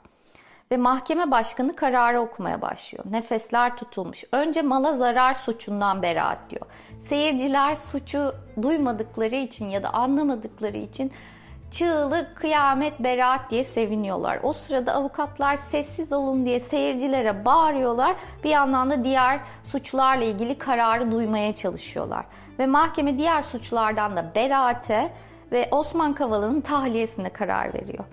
Ve 0.71 0.77
mahkeme 0.77 1.31
başkanı 1.31 1.75
kararı 1.75 2.21
okumaya 2.21 2.61
başlıyor. 2.61 3.03
Nefesler 3.09 3.77
tutulmuş. 3.77 4.23
Önce 4.31 4.61
mala 4.61 4.93
zarar 4.93 5.33
suçundan 5.33 6.01
beraat 6.01 6.49
diyor. 6.49 6.65
Seyirciler 7.09 7.75
suçu 7.75 8.33
duymadıkları 8.61 9.35
için 9.35 9.65
ya 9.65 9.83
da 9.83 9.93
anlamadıkları 9.93 10.77
için 10.77 11.11
çığlık, 11.71 12.35
kıyamet, 12.35 12.99
beraat 12.99 13.49
diye 13.49 13.63
seviniyorlar. 13.63 14.39
O 14.43 14.53
sırada 14.53 14.93
avukatlar 14.93 15.57
sessiz 15.57 16.13
olun 16.13 16.45
diye 16.45 16.59
seyircilere 16.59 17.45
bağırıyorlar. 17.45 18.15
Bir 18.43 18.49
yandan 18.49 18.89
da 18.89 19.03
diğer 19.03 19.39
suçlarla 19.63 20.23
ilgili 20.23 20.57
kararı 20.57 21.11
duymaya 21.11 21.55
çalışıyorlar. 21.55 22.25
Ve 22.59 22.65
mahkeme 22.65 23.17
diğer 23.17 23.43
suçlardan 23.43 24.15
da 24.15 24.31
beraate 24.35 25.13
ve 25.51 25.67
Osman 25.71 26.13
Kavala'nın 26.13 26.61
tahliyesine 26.61 27.29
karar 27.29 27.73
veriyor. 27.73 28.05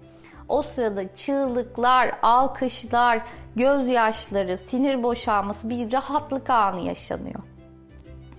O 0.48 0.62
sırada 0.62 1.14
çığlıklar, 1.14 2.12
alkışlar, 2.22 3.22
gözyaşları, 3.56 4.58
sinir 4.58 5.02
boşalması 5.02 5.70
bir 5.70 5.92
rahatlık 5.92 6.50
anı 6.50 6.80
yaşanıyor. 6.80 7.40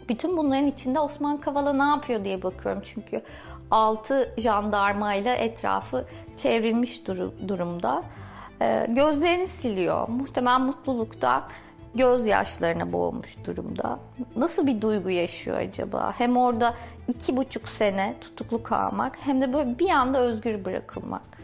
Bütün 0.09 0.37
bunların 0.37 0.65
içinde 0.65 0.99
Osman 0.99 1.37
Kavala 1.37 1.73
ne 1.73 1.83
yapıyor 1.83 2.23
diye 2.23 2.43
bakıyorum 2.43 2.81
çünkü 2.93 3.21
altı 3.71 4.33
jandarmayla 4.37 5.35
etrafı 5.35 6.05
çevrilmiş 6.37 7.07
durumda. 7.47 8.03
Ee, 8.61 8.85
gözlerini 8.89 9.47
siliyor. 9.47 10.07
Muhtemelen 10.07 10.61
mutlulukta 10.61 11.47
gözyaşlarına 11.95 12.91
boğulmuş 12.91 13.37
durumda. 13.45 13.99
Nasıl 14.35 14.67
bir 14.67 14.81
duygu 14.81 15.09
yaşıyor 15.09 15.57
acaba? 15.57 16.13
Hem 16.17 16.37
orada 16.37 16.73
iki 17.07 17.37
buçuk 17.37 17.69
sene 17.69 18.15
tutuklu 18.21 18.63
kalmak 18.63 19.17
hem 19.19 19.41
de 19.41 19.53
böyle 19.53 19.79
bir 19.79 19.89
anda 19.89 20.19
özgür 20.19 20.65
bırakılmak. 20.65 21.36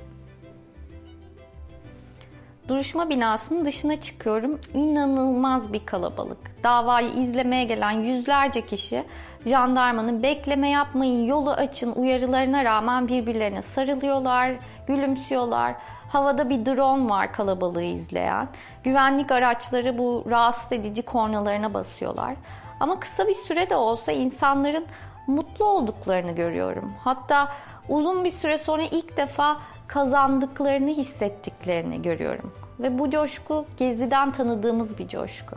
Duruşma 2.68 3.10
binasının 3.10 3.66
dışına 3.66 3.96
çıkıyorum. 3.96 4.60
İnanılmaz 4.74 5.74
bir 5.74 5.86
kalabalık. 5.86 6.64
Davayı 6.64 7.10
izlemeye 7.10 7.64
gelen 7.64 7.92
yüzlerce 7.92 8.66
kişi 8.66 9.04
jandarmanın 9.46 10.24
bekleme 10.24 10.70
yapmayın, 10.70 11.26
yolu 11.26 11.52
açın 11.52 11.92
uyarılarına 11.92 12.66
rağmen 12.66 13.08
birbirlerine 13.08 13.62
sarılıyorlar, 13.62 14.52
gülümsüyorlar. 14.88 15.76
Havada 16.10 16.50
bir 16.50 16.66
drone 16.66 17.10
var 17.10 17.34
kalabalığı 17.34 17.84
izleyen. 17.84 18.48
Güvenlik 18.84 19.32
araçları 19.32 19.98
bu 19.98 20.24
rahatsız 20.30 20.72
edici 20.72 21.02
kornalarına 21.02 21.74
basıyorlar. 21.74 22.36
Ama 22.80 23.00
kısa 23.00 23.28
bir 23.28 23.34
süre 23.34 23.70
de 23.70 23.76
olsa 23.76 24.12
insanların 24.12 24.86
mutlu 25.28 25.66
olduklarını 25.66 26.32
görüyorum. 26.32 26.94
Hatta 27.04 27.52
uzun 27.90 28.24
bir 28.24 28.32
süre 28.32 28.58
sonra 28.58 28.84
ilk 28.84 29.18
defa 29.18 29.58
kazandıklarını 29.88 30.90
hissettiklerini 30.90 32.02
görüyorum. 32.02 32.54
Ve 32.80 33.00
bu 33.00 33.10
coşku 33.10 33.66
Gezi'den 33.78 34.32
tanıdığımız 34.32 34.98
bir 34.98 35.08
coşku. 35.08 35.56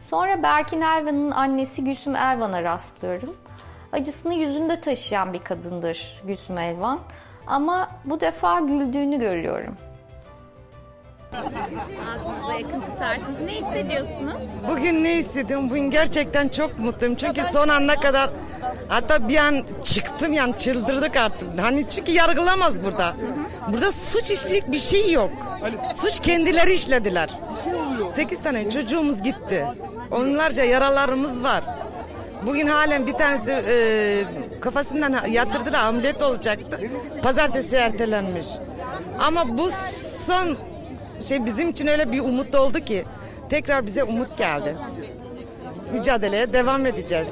Sonra 0.00 0.42
Berkin 0.42 0.80
Elvan'ın 0.80 1.30
annesi 1.30 1.84
Gülsüm 1.84 2.16
Elvan'a 2.16 2.62
rastlıyorum. 2.62 3.36
Acısını 3.92 4.34
yüzünde 4.34 4.80
taşıyan 4.80 5.32
bir 5.32 5.44
kadındır 5.44 6.22
Gülsüm 6.26 6.58
Elvan. 6.58 6.98
Ama 7.46 7.90
bu 8.04 8.20
defa 8.20 8.60
güldüğünü 8.60 9.18
görüyorum. 9.18 9.76
Ağzınıza 11.32 12.52
yakın 12.52 12.80
tutarsınız. 12.80 13.40
Ne 13.44 13.52
hissediyorsunuz? 13.52 14.34
Bugün 14.70 15.04
ne 15.04 15.16
hissediyorum? 15.16 15.70
Bugün 15.70 15.90
gerçekten 15.90 16.48
çok 16.48 16.78
mutluyum. 16.78 17.14
Çünkü 17.14 17.44
son 17.44 17.68
ana 17.68 17.96
kadar 18.00 18.30
hatta 18.88 19.28
bir 19.28 19.36
an 19.36 19.64
çıktım 19.84 20.32
yani 20.32 20.58
çıldırdık 20.58 21.16
artık. 21.16 21.48
Hani 21.60 21.88
çünkü 21.88 22.12
yargılamaz 22.12 22.84
burada. 22.84 23.14
Burada 23.72 23.92
suç 23.92 24.30
işleyecek 24.30 24.72
bir 24.72 24.78
şey 24.78 25.12
yok. 25.12 25.30
Suç 25.94 26.20
kendileri 26.20 26.74
işlediler. 26.74 27.38
Sekiz 28.16 28.42
tane 28.42 28.70
çocuğumuz 28.70 29.22
gitti. 29.22 29.66
Onlarca 30.10 30.64
yaralarımız 30.64 31.42
var. 31.44 31.64
Bugün 32.46 32.66
halen 32.66 33.06
bir 33.06 33.12
tanesi 33.12 33.50
e, 33.50 34.24
kafasından 34.60 35.26
yatırdılar 35.26 35.80
ameliyat 35.80 36.22
olacaktı. 36.22 36.80
Pazartesi 37.22 37.76
ertelenmiş. 37.76 38.46
Ama 39.20 39.58
bu 39.58 39.70
son 40.26 40.56
şey 41.28 41.44
bizim 41.44 41.70
için 41.70 41.86
öyle 41.86 42.12
bir 42.12 42.20
umut 42.20 42.54
oldu 42.54 42.80
ki 42.80 43.04
tekrar 43.50 43.86
bize 43.86 44.04
umut 44.04 44.38
geldi. 44.38 44.76
Mücadeleye 45.92 46.52
devam 46.52 46.86
edeceğiz. 46.86 47.28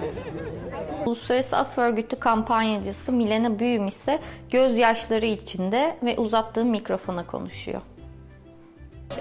Uluslararası 1.06 1.56
Af 1.56 1.78
Örgütü 1.78 2.16
kampanyacısı 2.16 3.12
Milena 3.12 3.58
Büyüm 3.58 3.86
ise 3.86 4.20
gözyaşları 4.50 5.26
içinde 5.26 5.96
ve 6.02 6.16
uzattığı 6.16 6.64
mikrofona 6.64 7.26
konuşuyor. 7.26 7.80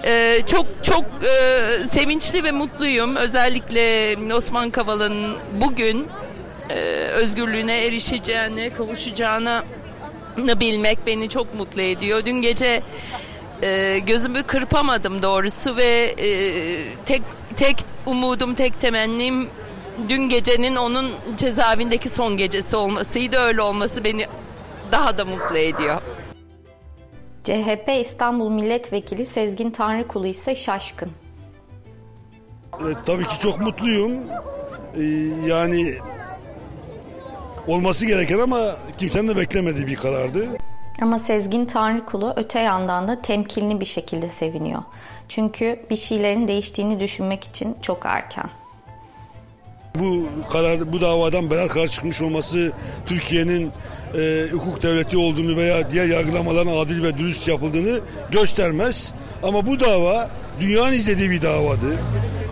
Ee, 0.04 0.42
çok 0.46 0.66
çok 0.82 1.04
e, 1.04 1.88
sevinçli 1.88 2.44
ve 2.44 2.52
mutluyum. 2.52 3.16
Özellikle 3.16 4.16
Osman 4.34 4.70
Kavala'nın 4.70 5.36
bugün 5.60 6.06
e, 6.70 6.74
özgürlüğüne 7.08 7.86
erişeceğini, 7.86 8.70
kavuşacağını 8.70 9.62
bilmek 10.36 10.98
beni 11.06 11.28
çok 11.28 11.54
mutlu 11.54 11.82
ediyor. 11.82 12.24
Dün 12.24 12.42
gece 12.42 12.82
e, 13.62 13.98
gözümü 14.06 14.42
kırpamadım 14.42 15.22
doğrusu 15.22 15.76
ve 15.76 16.14
e, 16.18 16.28
tek 17.06 17.22
tek 17.56 17.76
umudum, 18.06 18.54
tek 18.54 18.80
temennim 18.80 19.48
dün 20.08 20.28
gecenin 20.28 20.76
onun 20.76 21.12
cezaevindeki 21.36 22.08
son 22.08 22.36
gecesi 22.36 22.76
olmasıydı. 22.76 23.36
Öyle 23.36 23.62
olması 23.62 24.04
beni 24.04 24.26
daha 24.92 25.18
da 25.18 25.24
mutlu 25.24 25.58
ediyor. 25.58 26.00
CHP 27.44 27.90
İstanbul 28.00 28.50
Milletvekili 28.50 29.26
Sezgin 29.26 29.70
Tanrıkulu 29.70 30.26
ise 30.26 30.54
şaşkın. 30.54 31.10
E, 32.74 32.86
tabii 33.06 33.24
ki 33.24 33.40
çok 33.40 33.60
mutluyum. 33.60 34.12
E, 34.96 35.02
yani 35.46 35.94
olması 37.66 38.06
gereken 38.06 38.38
ama 38.38 38.76
kimsenin 38.98 39.28
de 39.28 39.36
beklemediği 39.36 39.86
bir 39.86 39.96
karardı. 39.96 40.46
Ama 41.02 41.18
Sezgin 41.18 41.66
Tanrıkulu 41.66 42.32
öte 42.36 42.58
yandan 42.60 43.08
da 43.08 43.22
temkinli 43.22 43.80
bir 43.80 43.84
şekilde 43.84 44.28
seviniyor. 44.28 44.82
Çünkü 45.28 45.80
bir 45.90 45.96
şeylerin 45.96 46.48
değiştiğini 46.48 47.00
düşünmek 47.00 47.44
için 47.44 47.76
çok 47.82 48.02
erken. 48.04 48.50
Bu 49.94 50.28
karar, 50.52 50.92
bu 50.92 51.00
davadan 51.00 51.50
beraat 51.50 51.68
karar 51.68 51.88
çıkmış 51.88 52.22
olması 52.22 52.72
Türkiye'nin 53.06 53.72
e, 54.18 54.46
hukuk 54.52 54.82
devleti 54.82 55.16
olduğunu 55.16 55.56
veya 55.56 55.90
diğer 55.90 56.06
yargılamaların 56.06 56.76
adil 56.76 57.02
ve 57.02 57.18
dürüst 57.18 57.48
yapıldığını 57.48 58.00
göstermez. 58.30 59.12
Ama 59.42 59.66
bu 59.66 59.80
dava 59.80 60.30
dünyanın 60.60 60.92
izlediği 60.92 61.30
bir 61.30 61.42
davadı. 61.42 61.96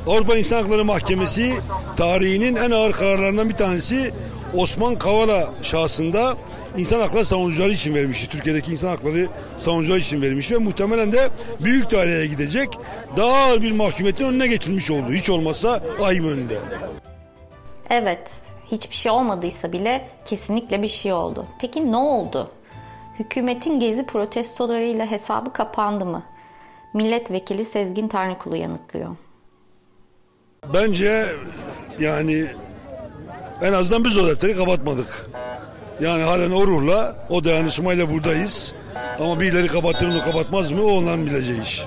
Avrupa 0.09 0.37
İnsan 0.37 0.62
Hakları 0.62 0.85
Mahkemesi 0.85 1.54
tarihinin 1.96 2.57
en 2.57 2.70
ağır 2.70 2.92
kararlarından 2.92 3.48
bir 3.48 3.54
tanesi 3.54 4.12
Osman 4.54 4.98
Kavala 4.98 5.50
şahsında 5.62 6.37
insan 6.76 7.00
hakları 7.00 7.24
savunucuları 7.24 7.72
için 7.72 7.94
vermişti. 7.94 8.28
Türkiye'deki 8.28 8.72
insan 8.72 8.88
hakları 8.88 9.28
savunucuları 9.58 10.00
için 10.00 10.22
verilmiş 10.22 10.52
ve 10.52 10.58
muhtemelen 10.58 11.12
de 11.12 11.30
büyük 11.60 11.90
daireye 11.90 12.26
gidecek 12.26 12.78
daha 13.16 13.44
ağır 13.44 13.62
bir 13.62 13.72
mahkumiyetin 13.72 14.24
önüne 14.24 14.46
geçilmiş 14.46 14.90
oldu. 14.90 15.12
Hiç 15.12 15.30
olmazsa 15.30 15.80
ayım 16.02 16.28
önünde. 16.28 16.58
Evet, 17.90 18.30
hiçbir 18.70 18.96
şey 18.96 19.12
olmadıysa 19.12 19.72
bile 19.72 20.08
kesinlikle 20.24 20.82
bir 20.82 20.88
şey 20.88 21.12
oldu. 21.12 21.46
Peki 21.60 21.92
ne 21.92 21.96
oldu? 21.96 22.50
Hükümetin 23.18 23.80
gezi 23.80 24.06
protestolarıyla 24.06 25.10
hesabı 25.10 25.52
kapandı 25.52 26.06
mı? 26.06 26.22
Milletvekili 26.94 27.64
Sezgin 27.64 28.08
Tanrıkulu 28.08 28.56
yanıtlıyor. 28.56 29.16
Bence 30.74 31.26
yani 31.98 32.46
en 33.62 33.72
azından 33.72 34.04
biz 34.04 34.18
o 34.18 34.28
defteri 34.28 34.56
kapatmadık. 34.56 35.30
Yani 36.00 36.22
halen 36.22 36.50
o 36.50 36.66
ruhla, 36.66 37.14
o 37.30 37.44
dayanışmayla 37.44 38.11
buradayız. 38.11 38.74
Ama 39.20 39.40
birileri 39.40 39.66
kapatır 39.66 40.09
mı 40.09 40.22
kapatmaz 40.22 40.70
mı 40.72 40.83
o 40.83 40.90
onların 40.90 41.26
bileceği 41.26 41.62
iş. 41.62 41.85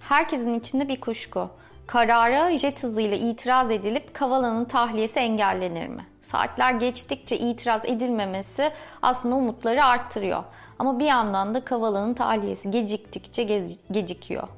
Herkesin 0.00 0.58
içinde 0.58 0.88
bir 0.88 1.00
kuşku. 1.00 1.50
Karara 1.86 2.56
jet 2.56 2.82
hızıyla 2.82 3.16
itiraz 3.16 3.70
edilip 3.70 4.14
Kavala'nın 4.14 4.64
tahliyesi 4.64 5.18
engellenir 5.18 5.86
mi? 5.86 6.06
Saatler 6.20 6.72
geçtikçe 6.72 7.38
itiraz 7.38 7.84
edilmemesi 7.84 8.70
aslında 9.02 9.34
umutları 9.34 9.84
arttırıyor. 9.84 10.44
Ama 10.78 10.98
bir 10.98 11.04
yandan 11.04 11.54
da 11.54 11.64
Kavala'nın 11.64 12.14
tahliyesi 12.14 12.70
geciktikçe 12.70 13.68
gecikiyor. 13.90 14.48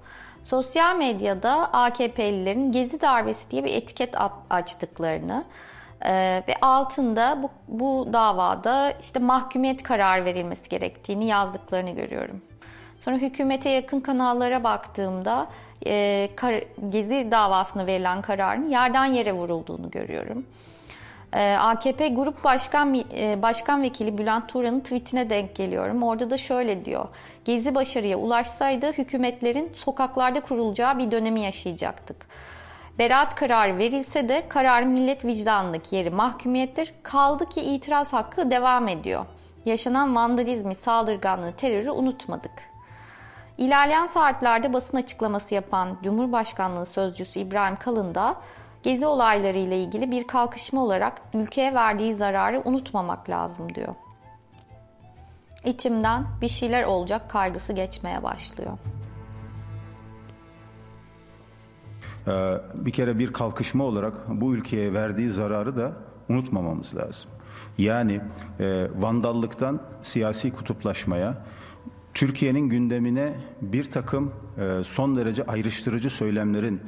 Sosyal 0.44 0.96
medyada 0.96 1.72
AKP'lilerin 1.72 2.72
gezi 2.72 3.00
darbesi 3.00 3.50
diye 3.50 3.64
bir 3.64 3.74
etiket 3.74 4.14
açtıklarını, 4.50 5.44
ee, 6.04 6.42
ve 6.48 6.54
altında 6.62 7.42
bu, 7.42 7.50
bu 7.68 8.12
davada 8.12 8.92
işte 9.00 9.18
mahkumiyet 9.18 9.82
karar 9.82 10.24
verilmesi 10.24 10.68
gerektiğini 10.68 11.26
yazdıklarını 11.26 11.90
görüyorum. 11.90 12.42
Sonra 13.00 13.16
hükümete 13.16 13.70
yakın 13.70 14.00
kanallara 14.00 14.64
baktığımda 14.64 15.46
e, 15.86 16.28
kar, 16.36 16.54
Gezi 16.88 17.28
davasına 17.30 17.86
verilen 17.86 18.22
kararın 18.22 18.68
yerden 18.70 19.04
yere 19.04 19.32
vurulduğunu 19.32 19.90
görüyorum. 19.90 20.46
E, 21.32 21.56
AKP 21.56 22.08
Grup 22.08 22.44
Başkan 22.44 22.94
e, 22.94 23.42
Başkan 23.42 23.82
Vekili 23.82 24.18
Bülent 24.18 24.48
Turan'ın 24.48 24.80
tweetine 24.80 25.30
denk 25.30 25.56
geliyorum. 25.56 26.02
Orada 26.02 26.30
da 26.30 26.38
şöyle 26.38 26.84
diyor. 26.84 27.08
Gezi 27.44 27.74
başarıya 27.74 28.16
ulaşsaydı 28.16 28.92
hükümetlerin 28.92 29.72
sokaklarda 29.74 30.40
kurulacağı 30.40 30.98
bir 30.98 31.10
dönemi 31.10 31.40
yaşayacaktık. 31.40 32.26
Beraat 32.98 33.34
kararı 33.34 33.78
verilse 33.78 34.28
de 34.28 34.48
karar 34.48 34.82
millet 34.82 35.24
vicdanındaki 35.24 35.96
yeri 35.96 36.10
mahkumiyettir. 36.10 36.94
Kaldı 37.02 37.46
ki 37.48 37.60
itiraz 37.60 38.12
hakkı 38.12 38.50
devam 38.50 38.88
ediyor. 38.88 39.26
Yaşanan 39.64 40.14
vandalizmi, 40.14 40.74
saldırganlığı, 40.74 41.52
terörü 41.52 41.90
unutmadık. 41.90 42.52
İlerleyen 43.58 44.06
saatlerde 44.06 44.72
basın 44.72 44.96
açıklaması 44.96 45.54
yapan 45.54 45.98
Cumhurbaşkanlığı 46.02 46.86
Sözcüsü 46.86 47.40
İbrahim 47.40 47.76
Kalın 47.76 48.14
da 48.14 48.36
gezi 48.82 49.06
olayları 49.06 49.58
ile 49.58 49.82
ilgili 49.82 50.10
bir 50.10 50.26
kalkışma 50.26 50.82
olarak 50.82 51.22
ülkeye 51.34 51.74
verdiği 51.74 52.14
zararı 52.14 52.62
unutmamak 52.64 53.30
lazım 53.30 53.74
diyor. 53.74 53.94
İçimden 55.64 56.26
bir 56.40 56.48
şeyler 56.48 56.82
olacak 56.82 57.30
kaygısı 57.30 57.72
geçmeye 57.72 58.22
başlıyor. 58.22 58.78
Bir 62.74 62.90
kere 62.90 63.18
bir 63.18 63.32
kalkışma 63.32 63.84
olarak 63.84 64.14
bu 64.28 64.54
ülkeye 64.54 64.92
verdiği 64.92 65.30
zararı 65.30 65.76
da 65.76 65.92
unutmamamız 66.28 66.96
lazım. 66.96 67.30
Yani 67.78 68.20
e, 68.60 68.86
vandallıktan 68.98 69.80
siyasi 70.02 70.52
kutuplaşmaya, 70.52 71.42
Türkiye'nin 72.14 72.68
gündemine 72.68 73.34
bir 73.60 73.84
takım 73.84 74.32
e, 74.58 74.84
son 74.84 75.16
derece 75.16 75.46
ayrıştırıcı 75.46 76.10
söylemlerin 76.10 76.80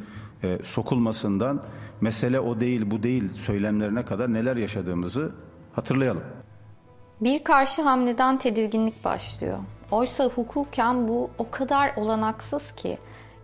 e, 0.42 0.58
sokulmasından 0.64 1.62
mesele 2.00 2.40
o 2.40 2.60
değil 2.60 2.90
bu 2.90 3.02
değil 3.02 3.32
söylemlerine 3.32 4.04
kadar 4.04 4.32
neler 4.32 4.56
yaşadığımızı 4.56 5.32
hatırlayalım. 5.72 6.22
Bir 7.20 7.44
karşı 7.44 7.82
hamleden 7.82 8.38
tedirginlik 8.38 9.04
başlıyor. 9.04 9.58
Oysa 9.90 10.24
hukuken 10.24 11.08
bu 11.08 11.30
o 11.38 11.50
kadar 11.50 11.96
olanaksız 11.96 12.72
ki. 12.72 12.98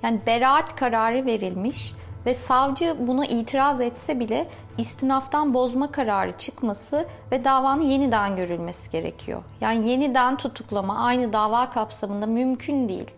Yani 0.05 0.21
beraat 0.27 0.77
kararı 0.77 1.27
verilmiş 1.27 1.93
ve 2.27 2.35
savcı 2.35 2.97
buna 2.99 3.27
itiraz 3.27 3.81
etse 3.81 4.21
bile 4.21 4.47
istinaftan 4.79 5.55
bozma 5.55 5.93
kararı 5.93 6.39
çıkması 6.39 7.07
ve 7.33 7.45
davanın 7.45 7.83
yeniden 7.83 8.37
görülmesi 8.37 8.91
gerekiyor. 8.91 9.43
Yani 9.61 9.89
yeniden 9.89 10.37
tutuklama 10.37 10.99
aynı 10.99 11.33
dava 11.33 11.71
kapsamında 11.71 12.27
mümkün 12.27 12.89
değil. 12.89 13.11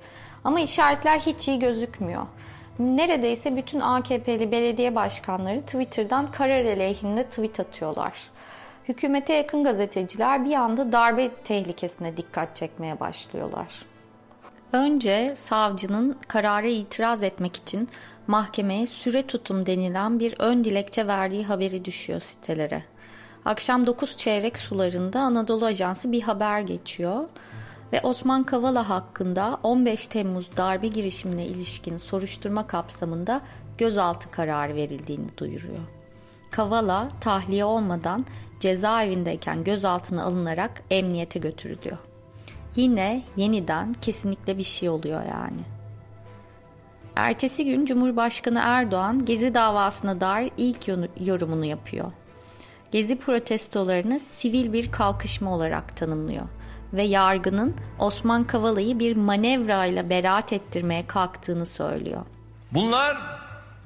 Ama 0.44 0.60
işaretler 0.60 1.20
hiç 1.20 1.48
iyi 1.48 1.58
gözükmüyor. 1.58 2.26
Neredeyse 2.78 3.56
bütün 3.56 3.80
AKP'li 3.80 4.52
belediye 4.52 4.94
başkanları 4.94 5.60
Twitter'dan 5.60 6.30
karar 6.30 6.64
aleyhinde 6.64 7.24
tweet 7.24 7.60
atıyorlar. 7.60 8.12
Hükümete 8.88 9.34
yakın 9.34 9.64
gazeteciler 9.64 10.44
bir 10.44 10.54
anda 10.54 10.92
darbe 10.92 11.28
tehlikesine 11.28 12.16
dikkat 12.16 12.56
çekmeye 12.56 13.00
başlıyorlar. 13.00 13.95
Önce 14.72 15.32
savcının 15.36 16.16
karara 16.28 16.66
itiraz 16.66 17.22
etmek 17.22 17.56
için 17.56 17.88
mahkemeye 18.26 18.86
süre 18.86 19.22
tutum 19.22 19.66
denilen 19.66 20.20
bir 20.20 20.34
ön 20.38 20.64
dilekçe 20.64 21.06
verdiği 21.06 21.44
haberi 21.44 21.84
düşüyor 21.84 22.20
sitelere. 22.20 22.82
Akşam 23.44 23.86
9 23.86 24.16
çeyrek 24.16 24.58
sularında 24.58 25.20
Anadolu 25.20 25.64
Ajansı 25.64 26.12
bir 26.12 26.22
haber 26.22 26.60
geçiyor 26.60 27.28
ve 27.92 28.00
Osman 28.02 28.44
Kavala 28.44 28.88
hakkında 28.88 29.58
15 29.62 30.08
Temmuz 30.08 30.56
darbe 30.56 30.86
girişimine 30.86 31.46
ilişkin 31.46 31.96
soruşturma 31.96 32.66
kapsamında 32.66 33.40
gözaltı 33.78 34.30
kararı 34.30 34.74
verildiğini 34.74 35.38
duyuruyor. 35.38 35.80
Kavala 36.50 37.08
tahliye 37.20 37.64
olmadan 37.64 38.26
cezaevindeyken 38.60 39.64
gözaltına 39.64 40.24
alınarak 40.24 40.82
emniyete 40.90 41.38
götürülüyor. 41.38 41.98
Yine 42.76 43.22
yeniden 43.36 43.94
kesinlikle 43.94 44.58
bir 44.58 44.62
şey 44.62 44.88
oluyor 44.88 45.22
yani. 45.22 45.60
Ertesi 47.16 47.64
gün 47.64 47.86
Cumhurbaşkanı 47.86 48.60
Erdoğan 48.62 49.24
Gezi 49.24 49.54
davasına 49.54 50.20
dair 50.20 50.52
ilk 50.56 50.88
yorumunu 51.20 51.64
yapıyor. 51.64 52.12
Gezi 52.92 53.18
protestolarını 53.18 54.20
sivil 54.20 54.72
bir 54.72 54.92
kalkışma 54.92 55.54
olarak 55.54 55.96
tanımlıyor 55.96 56.46
ve 56.92 57.02
yargının 57.02 57.76
Osman 57.98 58.44
Kavala'yı 58.44 58.98
bir 58.98 59.16
manevrayla 59.16 60.10
beraat 60.10 60.52
ettirmeye 60.52 61.06
kalktığını 61.06 61.66
söylüyor. 61.66 62.22
Bunlar 62.72 63.16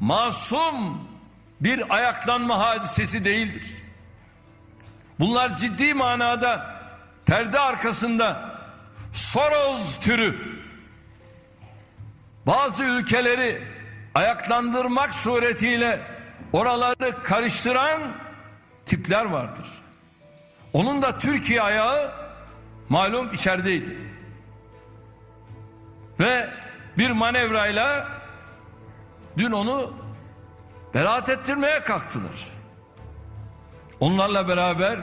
masum 0.00 1.09
bir 1.61 1.94
ayaklanma 1.94 2.59
hadisesi 2.59 3.24
değildir. 3.24 3.76
Bunlar 5.20 5.59
ciddi 5.59 5.94
manada 5.94 6.66
perde 7.26 7.61
arkasında 7.61 8.49
Soros 9.12 10.01
türü 10.01 10.38
bazı 12.46 12.85
ülkeleri 12.85 13.62
ayaklandırmak 14.14 15.14
suretiyle 15.14 16.01
oraları 16.53 17.23
karıştıran 17.23 18.03
tipler 18.87 19.25
vardır. 19.25 19.66
Onun 20.73 21.03
da 21.03 21.18
Türkiye 21.18 21.62
ayağı 21.62 22.12
malum 22.88 23.35
içerideydi. 23.35 23.96
Ve 26.20 26.51
bir 26.99 27.11
manevrayla 27.11 28.09
dün 29.38 29.53
onu 29.53 29.92
beraat 30.94 31.29
ettirmeye 31.29 31.81
kalktılar. 31.81 32.49
Onlarla 34.01 34.49
beraber 34.49 35.01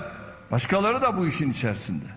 başkaları 0.51 1.01
da 1.01 1.17
bu 1.17 1.27
işin 1.27 1.51
içerisinde. 1.51 2.16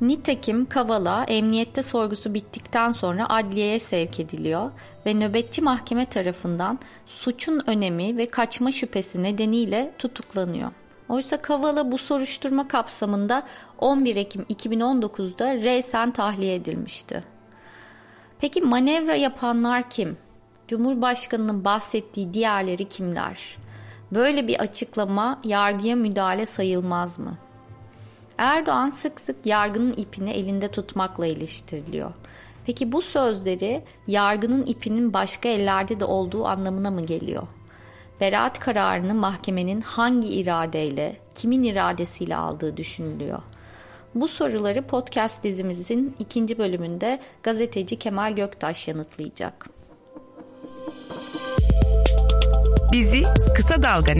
Nitekim 0.00 0.66
Kavala 0.66 1.24
emniyette 1.24 1.82
sorgusu 1.82 2.34
bittikten 2.34 2.92
sonra 2.92 3.28
adliyeye 3.28 3.78
sevk 3.78 4.20
ediliyor 4.20 4.70
ve 5.06 5.14
nöbetçi 5.14 5.62
mahkeme 5.62 6.06
tarafından 6.06 6.78
suçun 7.06 7.62
önemi 7.66 8.16
ve 8.16 8.30
kaçma 8.30 8.72
şüphesi 8.72 9.22
nedeniyle 9.22 9.94
tutuklanıyor. 9.98 10.70
Oysa 11.08 11.42
Kavala 11.42 11.92
bu 11.92 11.98
soruşturma 11.98 12.68
kapsamında 12.68 13.42
11 13.78 14.16
Ekim 14.16 14.42
2019'da 14.42 15.54
reysen 15.54 16.10
tahliye 16.10 16.54
edilmişti. 16.54 17.24
Peki 18.40 18.62
manevra 18.62 19.14
yapanlar 19.14 19.90
kim? 19.90 20.16
Cumhurbaşkanının 20.68 21.64
bahsettiği 21.64 22.34
diğerleri 22.34 22.88
kimler? 22.88 23.56
Böyle 24.12 24.48
bir 24.48 24.60
açıklama 24.60 25.40
yargıya 25.44 25.96
müdahale 25.96 26.46
sayılmaz 26.46 27.18
mı? 27.18 27.38
Erdoğan 28.38 28.90
sık 28.90 29.20
sık 29.20 29.36
yargının 29.46 29.92
ipini 29.92 30.30
elinde 30.30 30.68
tutmakla 30.68 31.26
iliştiriliyor. 31.26 32.12
Peki 32.66 32.92
bu 32.92 33.02
sözleri 33.02 33.84
yargının 34.06 34.66
ipinin 34.66 35.12
başka 35.12 35.48
ellerde 35.48 36.00
de 36.00 36.04
olduğu 36.04 36.46
anlamına 36.46 36.90
mı 36.90 37.06
geliyor? 37.06 37.42
Beraat 38.20 38.58
kararını 38.58 39.14
mahkemenin 39.14 39.80
hangi 39.80 40.28
iradeyle, 40.28 41.16
kimin 41.34 41.62
iradesiyle 41.62 42.36
aldığı 42.36 42.76
düşünülüyor. 42.76 43.42
Bu 44.14 44.28
soruları 44.28 44.82
podcast 44.82 45.44
dizimizin 45.44 46.16
ikinci 46.18 46.58
bölümünde 46.58 47.20
gazeteci 47.42 47.98
Kemal 47.98 48.36
Göktaş 48.36 48.88
yanıtlayacak. 48.88 49.66
Bizi 52.92 53.22
Kısa 53.56 53.82
Dalga 53.82 54.12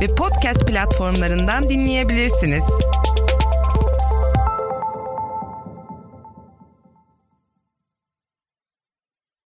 ve 0.00 0.14
podcast 0.14 0.66
platformlarından 0.66 1.68
dinleyebilirsiniz. 1.68 2.64